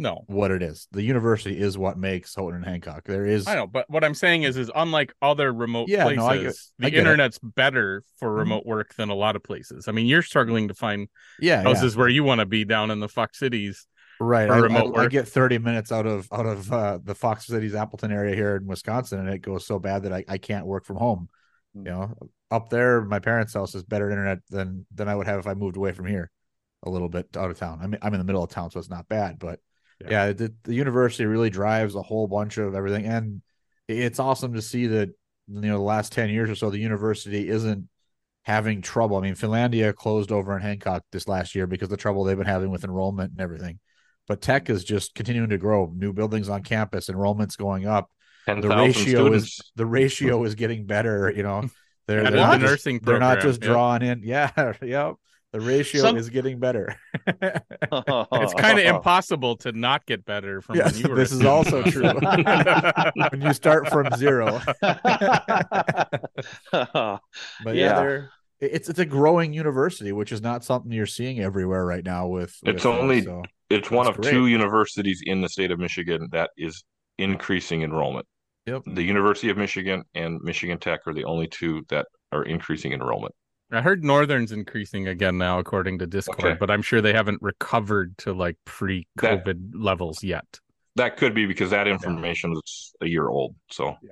[0.00, 0.88] No, what it is.
[0.92, 3.04] The university is what makes Houghton and Hancock.
[3.04, 6.18] There is I know, but what I'm saying is, is unlike other remote Yeah, places,
[6.18, 7.00] no, I get- the I get it.
[7.00, 8.38] internet's better for Mhm.
[8.38, 9.88] remote work than a lot of places.
[9.88, 11.62] I mean, you're struggling to find yeah, yeah.
[11.64, 13.86] houses where you want to be down in the Fox Cities.
[14.22, 14.48] right.
[14.48, 17.46] for I, remote I- I get 30 minutes out of out of uh, the Fox
[17.46, 20.64] Cities Appleton area here in Wisconsin, and it goes so bad that I, I can't
[20.66, 21.28] work from home.
[21.74, 21.78] Hmm.
[21.86, 22.14] You know,
[22.50, 25.52] up there, my parents' house is better internet than than I would have if I
[25.54, 26.30] moved away from here
[26.84, 27.80] a little bit out of town.
[27.82, 29.60] I mean, I'm in the middle of town, so it's not bad, but
[30.00, 30.10] Yeah.
[30.10, 33.42] yeah, the, the university really drives a whole bunch of everything, and
[33.88, 35.10] it's awesome to see that
[35.48, 37.88] you know the last 10 years or so the university isn't
[38.42, 39.16] having trouble.
[39.16, 42.36] I mean, Finlandia closed over in Hancock this last year because of the trouble they've
[42.36, 43.78] been having with enrollment and everything.
[44.26, 45.92] But tech is just continuing to grow.
[45.94, 48.10] New buildings on campus, enrollment's going up.
[48.46, 49.44] Ten The ratio students.
[49.44, 51.32] is the ratio is getting better.
[51.34, 51.62] You know,
[52.06, 53.68] they're, they're the not just, nursing they're not just yeah.
[53.68, 54.20] drawing in.
[54.24, 55.14] Yeah, yep.
[55.52, 56.96] The ratio Some- is getting better.
[57.92, 61.16] It's kind of impossible to not get better from Yes, when you were.
[61.16, 62.04] this is also true.
[63.30, 64.60] when you start from zero.
[66.72, 67.20] But
[67.74, 68.20] yeah, Yeah.
[68.60, 72.26] it's it's a growing university, which is not something you're seeing everywhere right now.
[72.28, 73.42] With It's with, only- so.
[73.70, 74.32] It's one That's of great.
[74.32, 76.82] two universities in the state of Michigan that is
[77.18, 78.26] increasing enrollment.
[78.66, 78.82] Yep.
[78.94, 83.32] The University of Michigan and Michigan Tech are the only two that are increasing enrollment.
[83.72, 86.56] I heard Northern's increasing again now, according to Discord, Okay.
[86.58, 90.60] but I'm sure they haven't recovered to like pre-COVID levels yet.
[90.96, 93.54] That could be because that information is a year old.
[93.70, 94.10] So yeah.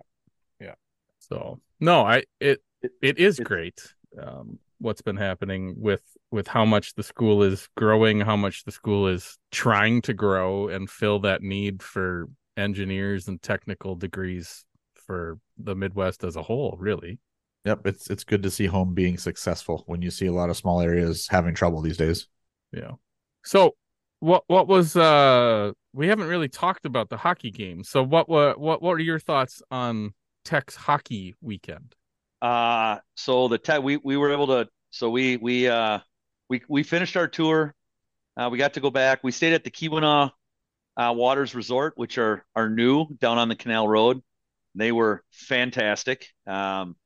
[0.61, 0.74] yeah.
[1.18, 3.94] So no, I it It- it is great.
[4.22, 8.70] Um, what's been happening with with how much the school is growing, how much the
[8.70, 15.38] school is trying to grow and fill that need for engineers and technical degrees for
[15.56, 16.76] the Midwest as a whole.
[16.78, 17.18] Really,
[17.69, 20.57] Yep, it's it's good to see home being successful when you see a lot of
[20.57, 22.27] small areas having trouble these days.
[22.73, 22.93] yeah.
[23.45, 23.75] So
[24.21, 27.85] what what was uh we haven't really talked about the hockey game.
[27.85, 30.14] So what what what what are your thoughts on
[30.47, 31.95] Tech's hockey weekend?
[32.41, 35.99] Uh, so the tech we we were able to so we we uh
[36.49, 37.75] we we finished our tour.
[38.35, 39.23] Uh, we got to go back.
[39.23, 40.31] We stayed at the Keweenaw
[40.97, 44.23] uh, Waters Resort, which are are new down on the Canal Road.
[44.75, 46.29] They were fantastic.
[46.47, 46.97] Um,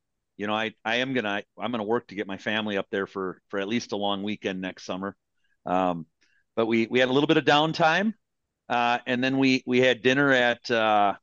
[0.43, 3.07] you know, I I am gonna I'm gonna work to get my family up there
[3.07, 5.15] for for at least a long weekend next summer.
[5.65, 6.05] Um,
[6.57, 8.13] but we we had a little bit of downtime,
[8.67, 11.13] uh, and then we we had dinner at uh,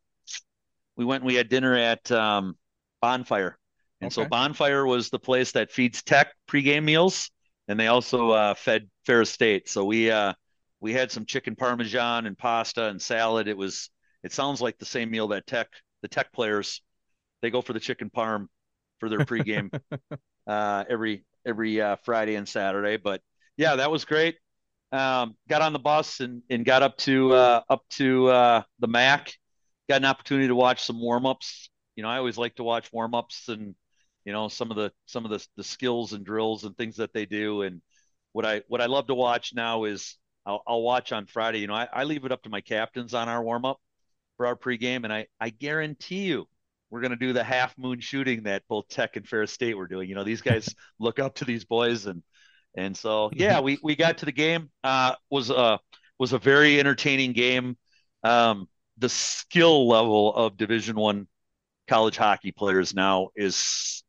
[0.96, 2.56] we went and we had dinner at um,
[3.02, 3.58] Bonfire.
[4.00, 7.30] And so Bonfire was the place that feeds Tech pregame meals,
[7.68, 9.68] and they also uh, fed Ferris State.
[9.68, 10.32] So we uh,
[10.80, 13.48] we had some chicken parmesan and pasta and salad.
[13.48, 13.90] It was
[14.22, 15.68] it sounds like the same meal that Tech
[16.00, 16.80] the Tech players
[17.42, 18.46] they go for the chicken parm
[19.00, 19.72] for their pregame
[20.46, 22.96] uh, every every uh, Friday and Saturday.
[22.96, 23.22] But
[23.56, 24.36] yeah, that was great.
[24.92, 28.88] Um, got on the bus and, and got up to uh, up to uh, the
[28.88, 29.34] MAC.
[29.88, 31.70] Got an opportunity to watch some warm ups.
[31.96, 33.74] You know, I always like to watch warm ups and
[34.24, 37.12] you know some of the some of the the skills and drills and things that
[37.12, 37.62] they do.
[37.62, 37.82] And
[38.32, 41.60] what I what I love to watch now is I'll, I'll watch on Friday.
[41.60, 43.80] You know, I, I leave it up to my captains on our warm up
[44.36, 46.48] for our pregame, and I I guarantee you
[46.90, 49.86] we're going to do the half moon shooting that both Tech and Ferris State were
[49.86, 50.08] doing.
[50.08, 52.22] You know, these guys look up to these boys, and
[52.76, 54.70] and so yeah, we we got to the game.
[54.82, 55.78] Uh, was a
[56.18, 57.76] was a very entertaining game.
[58.24, 58.68] Um,
[58.98, 61.26] the skill level of Division One
[61.88, 64.02] college hockey players now is,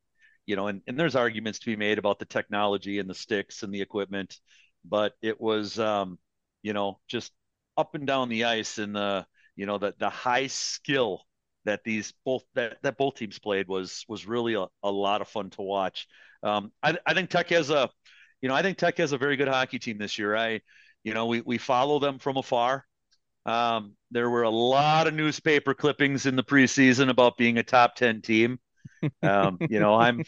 [0.45, 3.63] you know, and and there's arguments to be made about the technology and the sticks
[3.63, 4.37] and the equipment,
[4.83, 6.17] but it was, um,
[6.63, 7.31] you know, just
[7.77, 9.25] up and down the ice and the
[9.55, 11.25] you know the the high skill
[11.65, 15.27] that these both that, that both teams played was was really a, a lot of
[15.27, 16.07] fun to watch.
[16.43, 17.89] Um, I, I think Tech has a,
[18.41, 20.35] you know, I think Tech has a very good hockey team this year.
[20.35, 20.61] I,
[21.03, 22.85] you know, we we follow them from afar.
[23.45, 27.95] Um, there were a lot of newspaper clippings in the preseason about being a top
[27.95, 28.59] ten team.
[29.23, 30.23] Um, you know, I'm,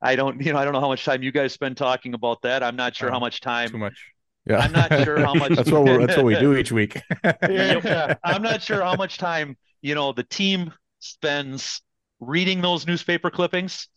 [0.00, 2.42] I don't, you know, I don't know how much time you guys spend talking about
[2.42, 2.62] that.
[2.62, 3.78] I'm not sure how Um, much Too time.
[3.78, 4.12] much.
[4.46, 7.00] Yeah, I'm not sure how much- that's what we're, that's what we do each week.
[7.46, 11.82] yeah, I'm not sure how much time you know the team spends
[12.20, 13.88] reading those newspaper clippings.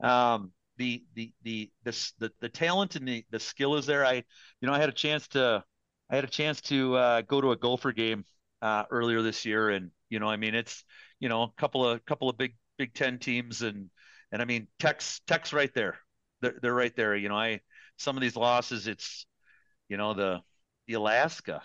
[0.00, 4.04] Um, the the the the the, the talent and the, the skill is there.
[4.04, 4.14] I
[4.60, 5.64] you know I had a chance to
[6.10, 8.24] I had a chance to uh, go to a Gopher game
[8.62, 10.84] uh, earlier this year, and you know I mean it's
[11.20, 13.90] you know a couple of couple of big Big Ten teams, and
[14.32, 15.98] and I mean Tech's Tech's right there.
[16.40, 17.16] They're they're right there.
[17.16, 17.60] You know I
[17.96, 19.26] some of these losses it's
[19.88, 20.40] you know the
[20.86, 21.62] the Alaska.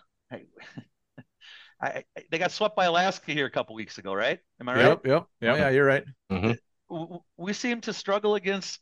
[1.81, 4.39] I, I they got swept by Alaska here a couple weeks ago, right?
[4.59, 4.99] Am I right?
[5.05, 5.57] Yep, yep, Yep.
[5.57, 6.03] Yeah, you're right.
[6.31, 6.57] Mhm.
[6.89, 8.79] W- w- We seem to struggle against.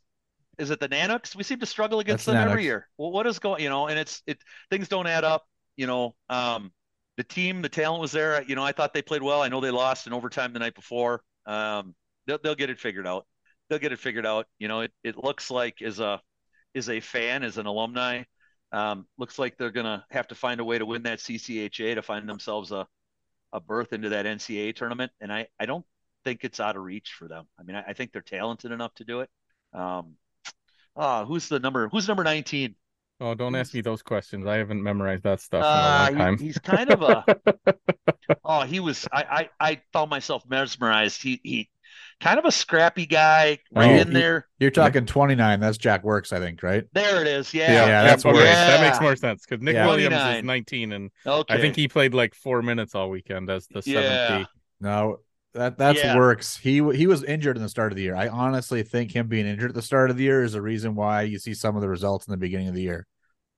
[0.59, 1.35] Is it the Nanooks?
[1.35, 2.89] We seem to struggle against That's them every year.
[2.97, 3.63] Well, what is going?
[3.63, 4.39] You know, and it's it
[4.69, 5.45] things don't add up.
[5.77, 6.73] You know, um,
[7.17, 8.43] the team, the talent was there.
[8.43, 9.41] You know, I thought they played well.
[9.41, 11.23] I know they lost in overtime the night before.
[11.45, 11.95] Um,
[12.27, 13.27] they'll they'll get it figured out.
[13.69, 14.47] They'll get it figured out.
[14.59, 16.21] You know, it it looks like as a
[16.75, 18.23] as a fan, as an alumni,
[18.71, 22.01] um, looks like they're gonna have to find a way to win that CCHA to
[22.01, 22.87] find themselves a
[23.53, 25.11] a berth into that NCAA tournament.
[25.21, 25.85] And I I don't
[26.25, 27.47] think it's out of reach for them.
[27.59, 29.29] I mean, I, I think they're talented enough to do it.
[29.73, 30.17] Um,
[30.95, 31.89] ah, who's the number?
[31.89, 32.75] Who's number nineteen?
[33.21, 34.45] Oh, don't ask me those questions.
[34.45, 36.37] I haven't memorized that stuff in a Uh, long time.
[36.37, 37.25] he, he's kind of a.
[38.43, 39.07] oh, he was.
[39.11, 41.21] I, I I found myself mesmerized.
[41.21, 41.69] He he,
[42.19, 44.47] kind of a scrappy guy, right Oh, in there.
[44.59, 45.59] You're talking 29.
[45.59, 46.83] That's Jack Works, I think, right?
[46.93, 47.53] There it is.
[47.53, 47.71] Yeah.
[47.71, 48.43] Yeah, yeah, that's okay, worse.
[48.45, 49.85] That makes more sense because Nick Yeah.
[49.85, 50.37] Williams 29.
[50.37, 51.53] is 19, and Okay.
[51.53, 54.45] I think he played like four minutes all weekend as the seventh Yeah.
[54.81, 55.17] No,
[55.53, 56.17] that that's Yeah.
[56.17, 56.57] Works.
[56.57, 58.15] He he was injured in the start of the year.
[58.15, 60.95] I honestly think him being injured at the start of the year is the reason
[60.95, 63.07] why you see some of the results in the beginning of the year.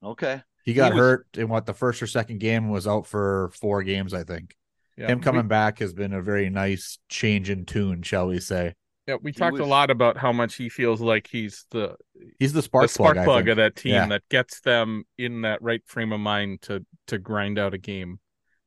[0.03, 0.41] Okay.
[0.63, 3.81] He got was- hurt in what the first or second game was out for four
[3.83, 4.55] games, I think.
[4.97, 8.39] Yeah, him we- coming back has been a very nice change in tune, shall we
[8.39, 8.73] say?
[9.07, 11.95] Yeah, we He talked a lot about how much he feels like he's the
[12.39, 14.07] He's the spark the spark plug, plug of that team Yeah.
[14.07, 18.19] that gets them in that right frame of mind to to grind out a game.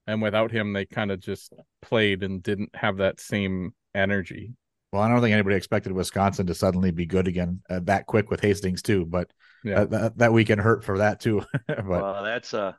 [0.06, 4.52] And without him, they kind of just played and didn't have that same energy.
[4.92, 8.30] Well, I don't think anybody expected Wisconsin to suddenly be good again uh, that quick
[8.30, 9.30] with Hastings too, but
[9.64, 9.84] Yeah.
[9.84, 11.42] that, that that weekend hurt for that too.
[11.68, 12.72] but well, that's uh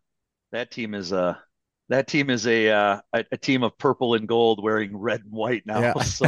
[0.52, 1.36] that team is uh
[1.90, 5.32] that team is a uh a, a team of purple and gold wearing red and
[5.32, 5.80] white now.
[5.80, 6.26] yeah, So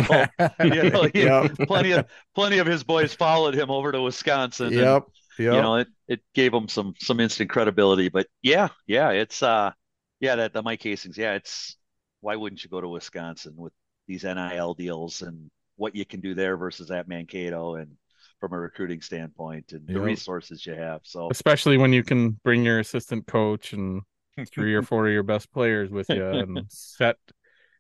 [0.63, 2.05] you know, he- yep, plenty of
[2.35, 4.67] plenty of his boys followed him over to Wisconsin.
[4.67, 5.03] and, yep,
[5.39, 5.53] yep.
[5.55, 9.71] you know it, it gave him some some instant credibility but yeah yeah it's uh
[10.19, 11.75] yeah that the mike hastings yeah it's
[12.21, 13.73] why wouldn't you go to wisconsin with
[14.07, 17.91] these nil deals and what you can do there versus at mankato and
[18.39, 22.63] from a recruiting standpoint and the resources you have so Especially when you can bring
[22.63, 24.01] your assistant coach and
[24.45, 27.17] three or four of your best players with you and set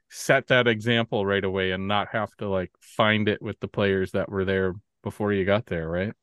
[0.09, 4.11] set that example right away and not have to like find it with the players
[4.11, 6.13] that were there before you got there, right?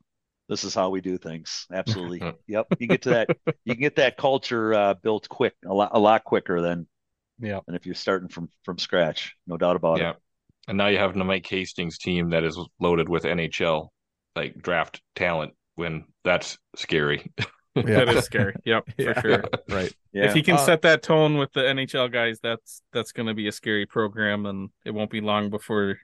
[0.49, 3.30] this is how we do things absolutely yep you get to that
[3.64, 6.87] you can get that culture uh, built quick a lot a lot quicker than
[7.41, 7.61] Yeah.
[7.66, 10.11] And if you're starting from from scratch no doubt about Yeah.
[10.11, 10.16] it
[10.68, 13.89] And now you have the Mike Hastings team that is loaded with NHL
[14.37, 17.32] like draft talent when that's scary.
[17.85, 18.55] That is scary.
[18.64, 19.20] Yep, for Yeah.
[19.20, 19.45] sure.
[19.68, 19.93] right.
[20.12, 23.27] yeah If he can Uh, set that tone with the NHL guys, that's that's going
[23.27, 25.99] to be a scary program, and it won't be long before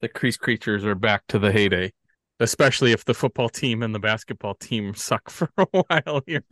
[0.00, 1.92] the crease creatures are back to the heyday.
[2.40, 6.42] Especially if the football team and the basketball team suck for a while here.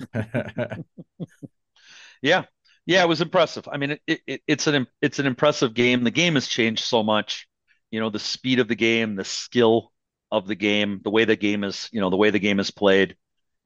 [2.23, 2.45] Yeah,
[2.87, 3.67] yeah, it was impressive.
[3.71, 6.05] I mean, it, it it's an it's an impressive game.
[6.05, 7.49] The game has changed so much.
[7.91, 9.91] You know, the speed of the game, the skill
[10.31, 12.71] of the game, the way the game is, you know, the way the game is
[12.71, 13.17] played.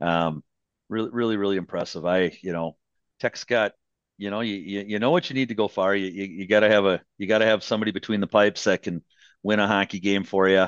[0.01, 0.43] Um,
[0.89, 2.05] really, really, really impressive.
[2.05, 2.77] I, you know,
[3.21, 3.73] Tech Scott,
[4.17, 5.95] you know, you, you you know what you need to go far.
[5.95, 8.65] You you, you got to have a you got to have somebody between the pipes
[8.65, 9.03] that can
[9.43, 10.67] win a hockey game for you.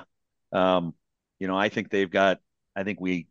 [0.53, 0.95] Um,
[1.39, 2.39] you know, I think they've got.
[2.75, 3.29] I think we,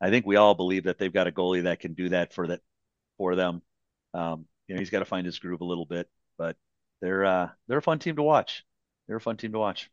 [0.00, 2.48] I think we all believe that they've got a goalie that can do that for
[2.48, 2.60] that
[3.16, 3.62] for them.
[4.14, 6.56] Um, you know, he's got to find his groove a little bit, but
[7.00, 8.64] they're uh, they're a fun team to watch.
[9.06, 9.90] They're a fun team to watch.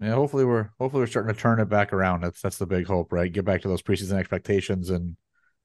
[0.00, 2.22] Yeah, hopefully we're hopefully we're starting to turn it back around.
[2.22, 3.32] That's that's the big hope, right?
[3.32, 5.16] Get back to those preseason expectations and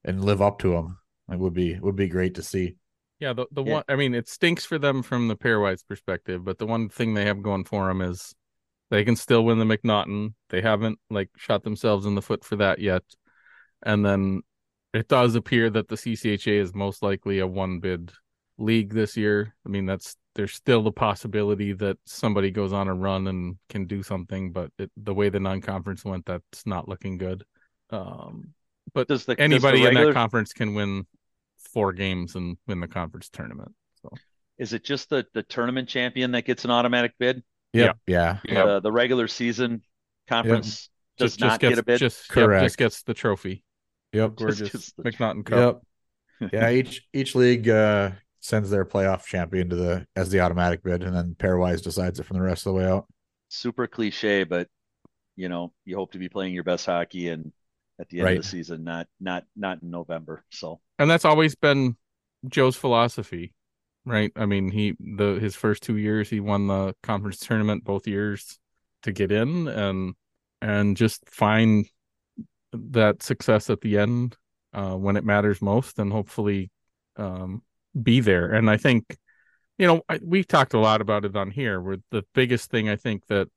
[0.04, 0.98] and live up to them.
[1.30, 2.76] It would be would be great to see.
[3.20, 3.74] Yeah, the the Yeah.
[3.74, 7.14] one I mean, it stinks for them from the pairwise perspective, but the one thing
[7.14, 8.34] they have going for them is
[8.90, 10.34] they can still win the MacNaughton.
[10.50, 13.02] They haven't like shot themselves in the foot for that yet.
[13.82, 14.42] And then
[14.94, 18.12] it does appear that the CCHA is most likely a one bid
[18.58, 19.54] league this year.
[19.66, 23.86] I mean, that's there's still the possibility that somebody goes on a run and can
[23.86, 27.44] do something, but it, the way the non-conference went, that's not looking good.
[27.90, 28.54] Um,
[28.94, 31.06] but Does the does the anybody in that conference can win
[31.72, 33.72] four games and win the conference tournament.
[34.02, 34.10] So
[34.58, 37.42] Is it just the the tournament champion that gets an automatic bid?
[37.72, 37.98] Yep.
[38.06, 38.38] Yeah.
[38.44, 38.64] Yeah.
[38.64, 39.82] The the regular season
[40.26, 41.98] conference does just, not just gets, get a bid.
[41.98, 42.64] Just, yep, Correct.
[42.64, 43.62] just gets the trophy.
[44.12, 44.36] Yep.
[44.36, 45.58] Gorgeous gets the MacNaughton Cup.
[45.60, 45.82] Yep.
[46.52, 46.70] Yeah.
[46.70, 51.12] Each each league uh sends their playoff champion to the as the automatic bid, and
[51.12, 53.06] then pairwise decides it from the rest of the way out.
[53.48, 54.68] Super cliche, but
[55.34, 57.52] you know, you hope to be playing your best hockey and
[57.98, 58.36] at the end Right.
[58.38, 60.44] of the season, not not not in November.
[60.50, 61.96] So And that's always been
[62.48, 63.52] Joe's philosophy,
[64.04, 64.32] right?
[64.36, 68.58] I mean, he the his first two years he won the conference tournament both years
[69.02, 70.14] to get in and
[70.60, 71.86] and just find
[72.72, 74.36] that success at the end
[74.74, 76.70] uh when it matters most and hopefully
[77.16, 77.62] um
[78.00, 78.52] be there.
[78.52, 79.16] And I think
[79.78, 81.80] you know, I, we've talked a lot about it on here.
[81.80, 83.48] Where the biggest thing I think that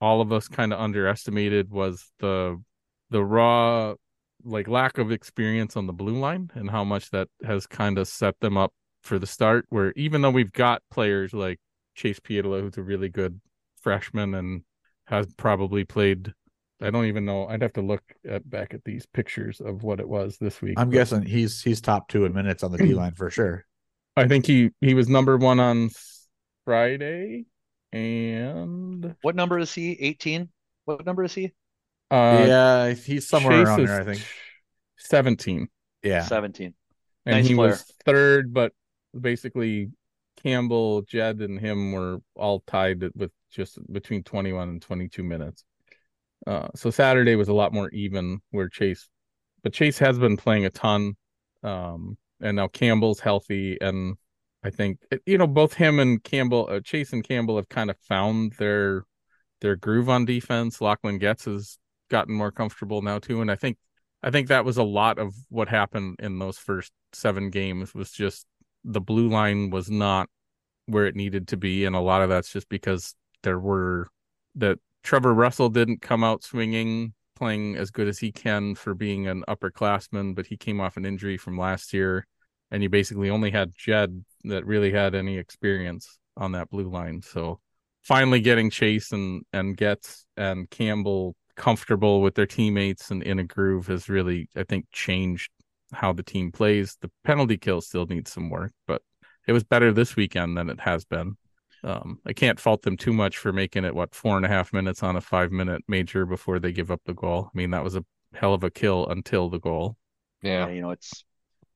[0.00, 2.62] all of us kind of underestimated was the
[3.10, 3.94] the raw
[4.44, 8.06] like lack of experience on the blue line and how much that has kind of
[8.06, 9.66] set them up for the start.
[9.70, 11.58] Where even though we've got players like
[11.94, 13.40] Chase Pietila, who's a really good
[13.80, 14.62] freshman and
[15.06, 16.32] has probably played.
[16.82, 17.46] I don't even know.
[17.46, 20.74] I'd have to look at back at these pictures of what it was this week.
[20.76, 23.64] I'm but guessing he's he's top two in minutes on the D line for sure.
[24.16, 25.90] I think he he was number one on
[26.64, 27.44] Friday,
[27.92, 29.92] and What number is he?
[29.92, 30.48] 18?
[30.84, 31.52] What number is he?
[32.10, 34.22] Uh, yeah, he's somewhere Chase around there, I think.
[34.96, 35.68] seventeen.
[36.02, 36.22] Yeah.
[36.22, 36.74] 17.
[37.24, 37.70] and Nice he player.
[37.70, 38.72] was third, but
[39.18, 39.90] basically
[40.42, 45.64] Campbell, Jed, and him were all tied with just between 21 and 22 minutes.
[46.46, 49.08] Uh, so Saturday was a lot more even where Chase,
[49.62, 51.16] but Chase has been playing a ton.
[51.62, 53.78] Um, and now Campbell's healthy.
[53.80, 54.16] And
[54.62, 57.96] I think, you know, both him and Campbell, uh, Chase and Campbell have kind of
[58.06, 59.06] found their,
[59.62, 60.82] their groove on defense.
[60.82, 61.78] Lachlan Getz has
[62.14, 63.40] gotten more comfortable now too.
[63.40, 63.76] And I think
[64.22, 68.12] I think that was a lot of what happened in those first seven games was
[68.12, 68.46] just
[68.84, 70.28] the blue line was not
[70.86, 74.08] where it needed to be, and a lot of that's just because there were
[74.54, 79.26] that Trevor Russell didn't come out swinging, playing as good as he can for being
[79.26, 82.26] an upperclassman, but he came off an injury from last year,
[82.70, 87.22] and you basically only had Jed that really had any experience on that blue line.
[87.22, 87.58] So
[88.02, 93.44] finally getting Chase and and Getz and Campbell comfortable with their teammates and in a
[93.44, 95.50] groove has really, I think, changed
[95.92, 96.96] how the team plays.
[97.00, 99.02] The penalty kill still needs some work, but
[99.46, 101.36] it was better this weekend than it has been.
[101.82, 104.72] Um, I can't fault them too much for making it what four and a half
[104.72, 107.50] minutes on a five minute major before they give up the goal.
[107.54, 109.96] I mean, that was a hell of a kill until the goal.
[110.42, 110.68] Yeah.
[110.68, 111.24] you know, it's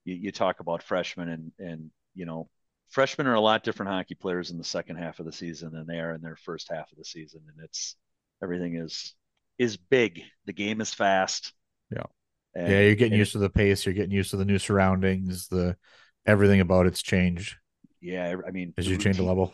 [0.05, 2.49] you, you talk about freshmen and and you know,
[2.89, 5.87] freshmen are a lot different hockey players in the second half of the season than
[5.87, 7.95] they are in their first half of the season, and it's
[8.43, 9.15] everything is
[9.59, 10.23] is big.
[10.47, 11.53] The game is fast.
[11.91, 12.05] Yeah.
[12.55, 15.49] And, Yeah, you're getting used to the pace, you're getting used to the new surroundings,
[15.49, 15.77] the
[16.27, 17.57] everything about it's changed
[18.01, 19.53] yeah, I mean, as you change the level.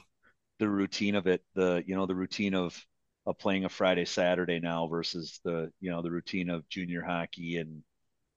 [0.58, 2.78] the routine of it, the you know the routine of
[3.26, 7.56] of playing a Friday Saturday now versus the you know the routine of junior hockey
[7.58, 7.82] and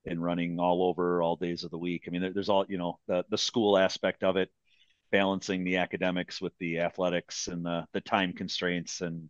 [0.05, 2.05] and running all over all days of the week.
[2.07, 4.49] I mean, there, there's all you know the the school aspect of it,
[5.11, 9.29] balancing the academics with the athletics and the the time constraints, and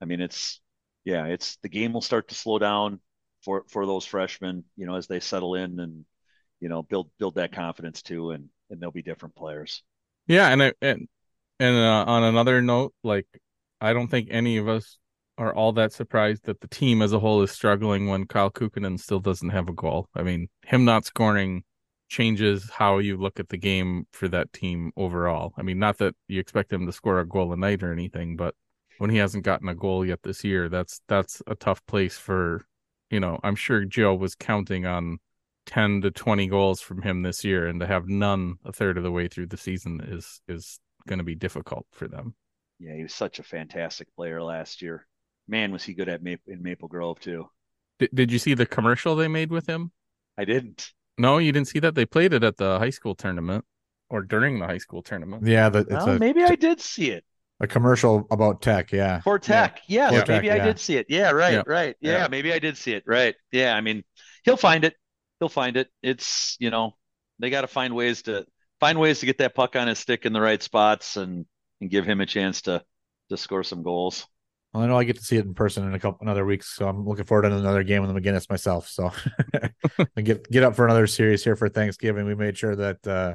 [0.00, 0.60] I mean it's
[1.04, 3.00] yeah, it's the game will start to slow down
[3.42, 6.04] for for those freshmen, you know, as they settle in and
[6.60, 9.82] you know build build that confidence too, and and they'll be different players.
[10.26, 11.08] Yeah, and I, and
[11.60, 13.26] and uh, on another note, like
[13.80, 14.98] I don't think any of us
[15.36, 18.98] are all that surprised that the team as a whole is struggling when Kyle Kukkonen
[18.98, 20.08] still doesn't have a goal.
[20.14, 21.64] I mean, him not scoring
[22.08, 25.52] changes how you look at the game for that team overall.
[25.56, 28.36] I mean, not that you expect him to score a goal a night or anything,
[28.36, 28.54] but
[28.98, 32.66] when he hasn't gotten a goal yet this year, that's that's a tough place for,
[33.10, 35.18] you know, I'm sure Joe was counting on
[35.66, 39.02] 10 to 20 goals from him this year and to have none a third of
[39.02, 42.34] the way through the season is is going to be difficult for them.
[42.78, 45.06] Yeah, he was such a fantastic player last year.
[45.46, 47.48] Man, was he good at Maple in Maple Grove too.
[47.98, 49.92] Did, did you see the commercial they made with him?
[50.36, 50.92] I didn't.
[51.18, 51.94] No, you didn't see that.
[51.94, 53.64] They played it at the high school tournament
[54.08, 55.46] or during the high school tournament.
[55.46, 57.24] Yeah, the, it's Well, a, maybe I did see it
[57.60, 58.92] a commercial about tech.
[58.92, 59.20] Yeah.
[59.20, 59.80] for Tech.
[59.86, 60.10] yeah.
[60.10, 60.64] For Tech, maybe I yeah.
[60.64, 61.06] did see it.
[61.08, 61.62] Yeah, right, Yeah.
[61.66, 61.96] right.
[62.00, 62.28] Yeah, Yeah.
[62.28, 63.04] maybe I did see it.
[63.06, 63.34] Right.
[63.52, 64.04] Yeah, I mean,
[64.44, 64.94] he'll find it.
[65.40, 65.88] He'll find it.
[66.02, 66.96] It's you know
[67.38, 68.46] they got to find ways to
[68.80, 71.46] find ways to get that puck on his stick in the right spots and
[71.80, 72.82] and give him a chance to
[73.30, 74.26] to score some goals.
[74.72, 76.74] Well, I know I get to see it in person in a couple another weeks,
[76.74, 78.88] so I'm looking forward to another game with them against myself.
[78.88, 79.12] So
[80.16, 82.26] and get get up for another series here for Thanksgiving.
[82.26, 83.34] We made sure that uh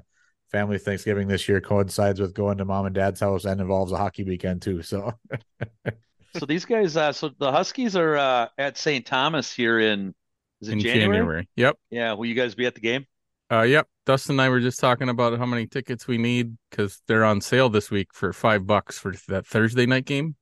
[0.51, 3.97] family Thanksgiving this year coincides with going to mom and dad's house and involves a
[3.97, 4.81] hockey weekend too.
[4.81, 5.13] So
[6.37, 9.03] So these guys, uh, so the Huskies are uh, at St.
[9.05, 10.13] Thomas here in
[10.61, 11.17] is it in January?
[11.17, 11.49] January.
[11.55, 11.77] Yep.
[11.89, 13.07] Yeah, will you guys be at the game?
[13.51, 13.87] Uh, yep.
[14.05, 17.41] Dustin and I were just talking about how many tickets we need because they're on
[17.41, 20.35] sale this week for five bucks for that Thursday night game.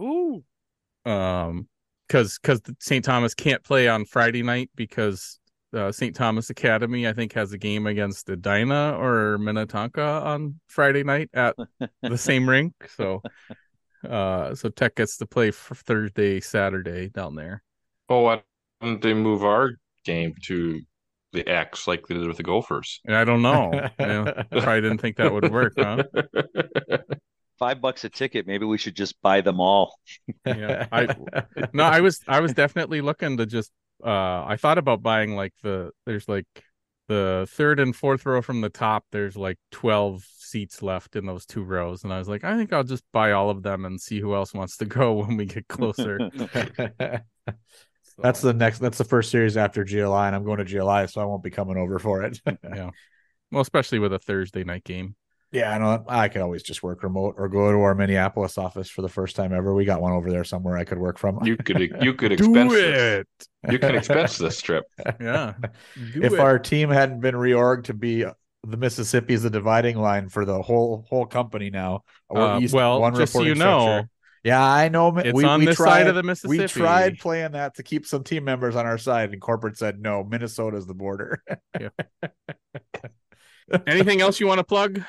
[0.00, 0.44] Ooh,
[1.06, 1.68] Um,
[2.06, 3.02] because because St.
[3.04, 5.39] Thomas can't play on Friday night because
[5.74, 6.14] uh, St.
[6.14, 11.56] Thomas Academy I think has a game against Edina or Minnetonka on Friday night at
[12.02, 12.74] the same rink.
[12.96, 13.22] So,
[14.08, 17.62] uh, so Tech gets to play for Thursday, Saturday down there.
[18.08, 18.42] Oh, why
[18.80, 19.72] didn't they move our
[20.04, 20.80] game to
[21.32, 23.00] the X like they did with the Gophers?
[23.08, 23.70] I don't know.
[23.98, 26.02] I probably didn't think that would work, huh?
[27.60, 28.46] five bucks a ticket.
[28.46, 29.94] Maybe we should just buy them all.
[30.44, 31.14] Yeah, I
[31.72, 33.70] no, I was I was definitely looking to just
[34.04, 36.46] uh I thought about buying like the there's like
[37.08, 41.46] the third and fourth row from the top there's like 12 seats left in those
[41.46, 44.00] two rows, and I was like, I think I'll just buy all of them and
[44.00, 46.18] see who else wants to go when we get closer.
[48.18, 48.80] That's the next.
[48.80, 51.50] That's the first series after GLI, and I'm going to GLI, so I won't be
[51.50, 52.38] coming over for it.
[52.46, 52.90] yeah.
[53.50, 55.14] Well, especially with a Thursday night game.
[55.52, 56.04] Yeah, I know.
[56.08, 59.34] I could always just work remote or go to our Minneapolis office for the first
[59.34, 59.74] time ever.
[59.74, 61.44] We got one over there somewhere I could work from.
[61.44, 63.26] You could you could Do expense it.
[63.62, 63.72] this.
[63.72, 64.84] You can expense this trip.
[65.20, 65.54] Yeah.
[66.12, 66.38] Do if it.
[66.38, 68.24] our team hadn't been reorged to be
[68.66, 72.04] the Mississippi is the dividing line for the whole whole company now.
[72.34, 74.08] Uh, east- well, one just so you know, structure.
[74.44, 75.16] Yeah, I know.
[75.18, 76.58] it's we, on we this tried, side of the Mississippi.
[76.58, 80.00] We tried playing that to keep some team members on our side, and corporate said
[80.00, 80.22] no.
[80.24, 81.42] Minnesota's the border.
[81.78, 81.88] yeah.
[83.86, 85.02] Anything else you want to plug?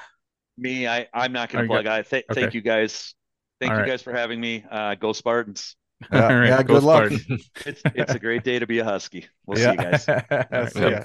[0.61, 1.87] Me, I, I'm not going to plug.
[1.87, 2.41] I th- Okay.
[2.41, 3.13] thank you guys.
[3.59, 3.89] Thank All you right.
[3.89, 4.63] guys for having me.
[4.69, 5.75] Uh, go Spartans.
[6.11, 7.11] Yeah, All right, yeah, go good luck.
[7.65, 9.27] It's it's a great day to be a Husky.
[9.45, 10.07] We'll see you guys.
[10.07, 11.03] All right, See ya.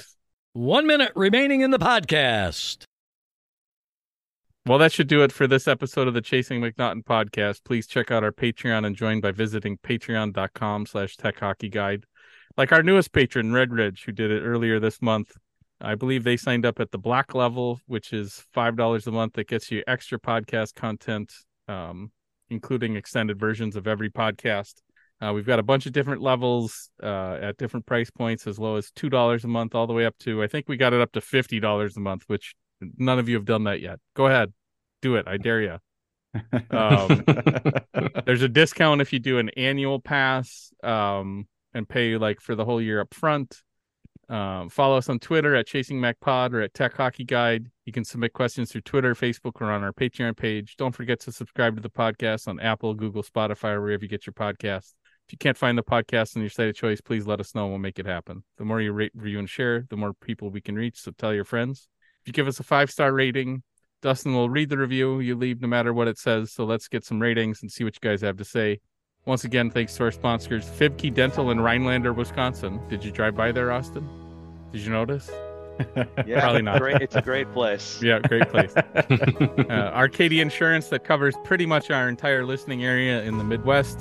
[0.52, 2.84] One minute remaining in the podcast.
[4.66, 7.62] Well, that should do it for this episode of the Chasing MacNaughton podcast.
[7.64, 12.04] Please check out our Patreon and join by visiting patreon.com slash tech hockey guide.
[12.56, 15.36] Like our newest patron, Red Ridge, who did it earlier this month.
[15.80, 19.34] I believe they signed up at the black level, which is $5 a month.
[19.34, 21.32] That gets you extra podcast content,
[21.68, 22.10] um,
[22.48, 24.74] including extended versions of every podcast.
[25.20, 28.76] Uh, we've got a bunch of different levels uh, at different price points, as low
[28.76, 31.12] as $2 a month, all the way up to, I think we got it up
[31.12, 32.54] to $50 a month, which
[32.98, 33.98] none of you have done that yet.
[34.14, 34.52] Go ahead,
[35.00, 35.26] do it.
[35.26, 35.78] I dare you.
[36.70, 37.24] Um,
[38.26, 42.64] there's a discount if you do an annual pass um, and pay like for the
[42.64, 43.62] whole year up front.
[44.28, 47.70] Um, follow us on Twitter at Chasing Mac Pod or at Tech Hockey Guide.
[47.84, 50.76] You can submit questions through Twitter, Facebook, or on our Patreon page.
[50.76, 54.26] Don't forget to subscribe to the podcast on Apple, Google, Spotify, or wherever you get
[54.26, 54.94] your podcast.
[55.26, 57.64] If you can't find the podcast on your site of choice, please let us know
[57.64, 58.44] and we'll make it happen.
[58.58, 61.00] The more you rate, review, and share, the more people we can reach.
[61.00, 61.88] So tell your friends.
[62.22, 63.62] If you give us a five star rating,
[64.02, 66.52] Dustin will read the review you leave no matter what it says.
[66.52, 68.80] So let's get some ratings and see what you guys have to say.
[69.26, 72.80] Once again, thanks to our sponsors, Fiebke Dental in Rhinelander, Wisconsin.
[72.88, 74.06] Did you drive by there, Austyn?
[74.72, 75.30] Did you notice?
[76.26, 76.80] Yeah, Probably not.
[76.80, 78.00] Great, it's a great place.
[78.02, 78.74] Yeah, great place.
[78.76, 84.00] uh, Arcadia Insurance that covers pretty much our entire listening area in the Midwest.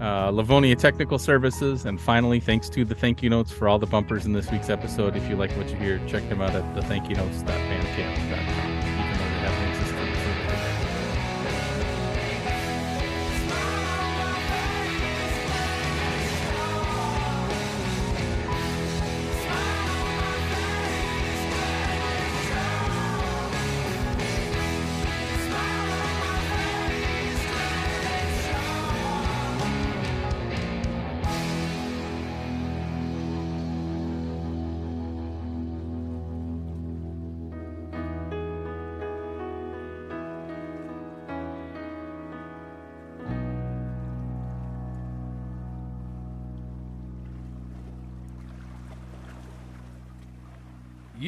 [0.00, 3.86] Uh, Livonia Technical Services, and finally, thanks to the thank you notes for all the
[3.86, 5.16] bumpers in this week's episode.
[5.16, 8.73] If you like what you hear, check them out at the thank you notes.bandcamp.com.